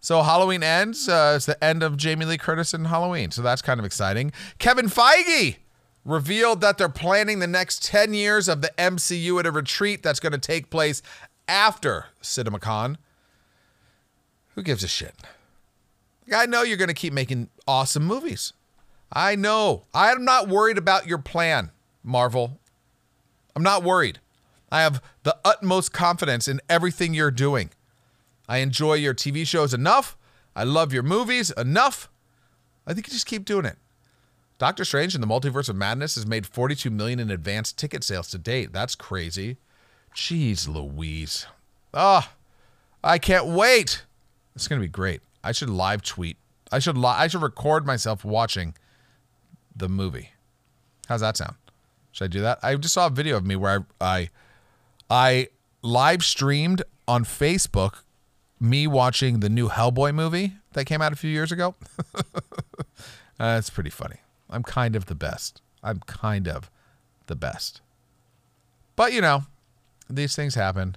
So 0.00 0.22
Halloween 0.22 0.62
ends. 0.62 1.08
Uh, 1.08 1.34
it's 1.36 1.46
the 1.46 1.62
end 1.62 1.82
of 1.82 1.96
Jamie 1.96 2.24
Lee 2.24 2.38
Curtis 2.38 2.72
and 2.72 2.86
Halloween. 2.86 3.30
So 3.30 3.42
that's 3.42 3.62
kind 3.62 3.78
of 3.78 3.86
exciting. 3.86 4.32
Kevin 4.58 4.86
Feige 4.86 5.56
revealed 6.04 6.62
that 6.62 6.78
they're 6.78 6.88
planning 6.88 7.38
the 7.38 7.46
next 7.46 7.84
10 7.84 8.14
years 8.14 8.48
of 8.48 8.62
the 8.62 8.72
MCU 8.78 9.38
at 9.38 9.46
a 9.46 9.50
retreat 9.50 10.02
that's 10.02 10.18
going 10.18 10.32
to 10.32 10.38
take 10.38 10.70
place 10.70 11.02
after 11.46 12.06
CinemaCon. 12.22 12.96
Who 14.54 14.62
gives 14.62 14.82
a 14.82 14.88
shit? 14.88 15.14
I 16.34 16.46
know 16.46 16.62
you're 16.62 16.76
going 16.78 16.88
to 16.88 16.94
keep 16.94 17.12
making 17.12 17.50
awesome 17.68 18.04
movies. 18.04 18.52
I 19.12 19.34
know. 19.36 19.84
I'm 19.92 20.24
not 20.24 20.48
worried 20.48 20.78
about 20.78 21.06
your 21.06 21.18
plan, 21.18 21.70
Marvel. 22.02 22.58
I'm 23.56 23.62
not 23.62 23.82
worried. 23.82 24.20
I 24.70 24.82
have 24.82 25.02
the 25.24 25.36
utmost 25.44 25.92
confidence 25.92 26.46
in 26.46 26.60
everything 26.68 27.12
you're 27.12 27.30
doing. 27.30 27.70
I 28.48 28.58
enjoy 28.58 28.94
your 28.94 29.14
TV 29.14 29.46
shows 29.46 29.74
enough. 29.74 30.16
I 30.54 30.64
love 30.64 30.92
your 30.92 31.02
movies 31.02 31.50
enough. 31.52 32.08
I 32.86 32.94
think 32.94 33.06
you 33.08 33.12
just 33.12 33.26
keep 33.26 33.44
doing 33.44 33.64
it. 33.64 33.76
Doctor 34.58 34.84
Strange 34.84 35.14
in 35.14 35.20
the 35.20 35.26
Multiverse 35.26 35.68
of 35.68 35.76
Madness 35.76 36.16
has 36.16 36.26
made 36.26 36.46
42 36.46 36.90
million 36.90 37.18
in 37.18 37.30
advanced 37.30 37.78
ticket 37.78 38.04
sales 38.04 38.28
to 38.28 38.38
date. 38.38 38.72
That's 38.72 38.94
crazy. 38.94 39.56
Jeez 40.14 40.68
Louise. 40.68 41.46
Ah, 41.94 42.30
oh, 42.30 42.36
I 43.02 43.18
can't 43.18 43.46
wait. 43.46 44.04
It's 44.54 44.68
going 44.68 44.80
to 44.80 44.86
be 44.86 44.90
great. 44.90 45.22
I 45.42 45.52
should 45.52 45.70
live 45.70 46.02
tweet. 46.02 46.36
I 46.70 46.78
should 46.78 46.98
li- 46.98 47.06
I 47.06 47.26
should 47.26 47.42
record 47.42 47.86
myself 47.86 48.24
watching 48.24 48.74
the 49.80 49.88
movie. 49.88 50.30
How's 51.08 51.22
that 51.22 51.36
sound? 51.36 51.56
Should 52.12 52.24
I 52.24 52.28
do 52.28 52.40
that? 52.42 52.58
I 52.62 52.76
just 52.76 52.94
saw 52.94 53.06
a 53.06 53.10
video 53.10 53.36
of 53.36 53.44
me 53.44 53.56
where 53.56 53.86
I 54.00 54.04
I, 54.04 54.30
I 55.10 55.48
live 55.82 56.22
streamed 56.22 56.82
on 57.08 57.24
Facebook 57.24 58.02
me 58.60 58.86
watching 58.86 59.40
the 59.40 59.48
new 59.48 59.68
Hellboy 59.68 60.14
movie 60.14 60.52
that 60.74 60.84
came 60.84 61.00
out 61.02 61.12
a 61.12 61.16
few 61.16 61.30
years 61.30 61.50
ago. 61.50 61.74
uh, 63.40 63.60
pretty 63.72 63.90
funny. 63.90 64.18
I'm 64.48 64.62
kind 64.62 64.94
of 64.94 65.06
the 65.06 65.14
best. 65.14 65.62
I'm 65.82 66.00
kind 66.00 66.46
of 66.46 66.70
the 67.26 67.36
best. 67.36 67.80
But 68.96 69.12
you 69.12 69.20
know, 69.20 69.44
these 70.08 70.36
things 70.36 70.54
happen. 70.54 70.96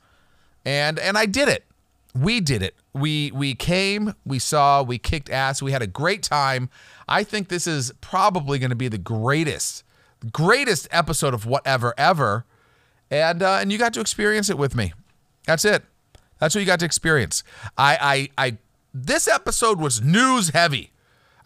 and 0.65 0.99
and 0.99 1.17
I 1.17 1.25
did 1.25 1.47
it. 1.47 1.65
We 2.13 2.41
did 2.41 2.61
it. 2.61 2.75
We 2.93 3.31
we 3.31 3.55
came, 3.55 4.15
we 4.25 4.39
saw, 4.39 4.83
we 4.83 4.97
kicked 4.97 5.29
ass. 5.29 5.61
We 5.61 5.71
had 5.71 5.81
a 5.81 5.87
great 5.87 6.23
time. 6.23 6.69
I 7.07 7.23
think 7.23 7.49
this 7.49 7.67
is 7.67 7.91
probably 8.01 8.59
going 8.59 8.69
to 8.69 8.75
be 8.75 8.87
the 8.87 8.97
greatest, 8.97 9.83
greatest 10.31 10.87
episode 10.91 11.33
of 11.33 11.45
whatever 11.45 11.93
ever, 11.97 12.45
and 13.09 13.41
uh, 13.41 13.59
and 13.61 13.71
you 13.71 13.77
got 13.77 13.93
to 13.93 14.01
experience 14.01 14.49
it 14.49 14.57
with 14.57 14.75
me. 14.75 14.93
That's 15.45 15.65
it. 15.65 15.83
That's 16.39 16.55
what 16.55 16.61
you 16.61 16.67
got 16.67 16.79
to 16.79 16.85
experience. 16.85 17.43
I 17.77 18.29
I 18.37 18.45
I. 18.45 18.57
This 18.93 19.27
episode 19.27 19.79
was 19.79 20.01
news 20.01 20.49
heavy. 20.49 20.91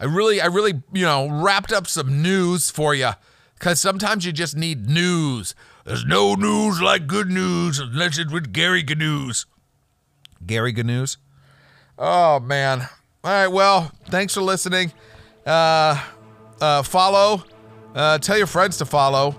I 0.00 0.04
really 0.04 0.40
I 0.40 0.46
really 0.46 0.82
you 0.92 1.04
know 1.04 1.28
wrapped 1.28 1.72
up 1.72 1.86
some 1.86 2.22
news 2.22 2.70
for 2.70 2.94
you 2.94 3.10
because 3.54 3.80
sometimes 3.80 4.26
you 4.26 4.32
just 4.32 4.56
need 4.56 4.88
news. 4.88 5.54
There's 5.86 6.04
no 6.04 6.34
news 6.34 6.80
like 6.82 7.06
good 7.06 7.30
news 7.30 7.78
unless 7.78 8.18
it's 8.18 8.32
with 8.32 8.52
Gary 8.52 8.82
Gnews. 8.82 9.46
Gary 10.44 10.72
Gnews. 10.72 11.16
Oh 11.96 12.40
man. 12.40 12.80
All 13.22 13.30
right. 13.30 13.46
Well, 13.46 13.92
thanks 14.06 14.34
for 14.34 14.40
listening. 14.40 14.92
Uh, 15.46 16.02
uh, 16.60 16.82
follow. 16.82 17.44
Uh, 17.94 18.18
tell 18.18 18.36
your 18.36 18.48
friends 18.48 18.78
to 18.78 18.84
follow. 18.84 19.36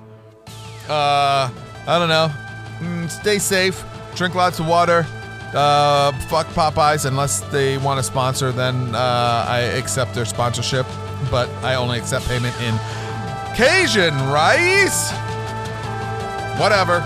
Uh, 0.88 1.52
I 1.86 2.00
don't 2.00 2.08
know. 2.08 2.32
Mm, 2.80 3.10
stay 3.10 3.40
safe. 3.40 3.84
Drink 4.16 4.34
lots 4.34 4.60
of 4.60 4.68
water. 4.68 5.06
Uh, 5.54 6.14
fuck 6.28 6.48
Popeyes 6.48 7.06
unless 7.06 7.42
they 7.52 7.78
want 7.78 8.00
to 8.00 8.04
sponsor. 8.04 8.54
Then 8.54 8.96
uh, 8.96 9.46
I 9.50 9.60
accept 9.76 10.16
their 10.16 10.26
sponsorship, 10.26 10.86
but 11.30 11.50
I 11.62 11.76
only 11.76 12.00
accept 12.00 12.26
payment 12.26 12.56
in 12.62 12.78
Cajun 13.54 14.14
rice. 14.30 15.12
Whatever. 16.58 17.02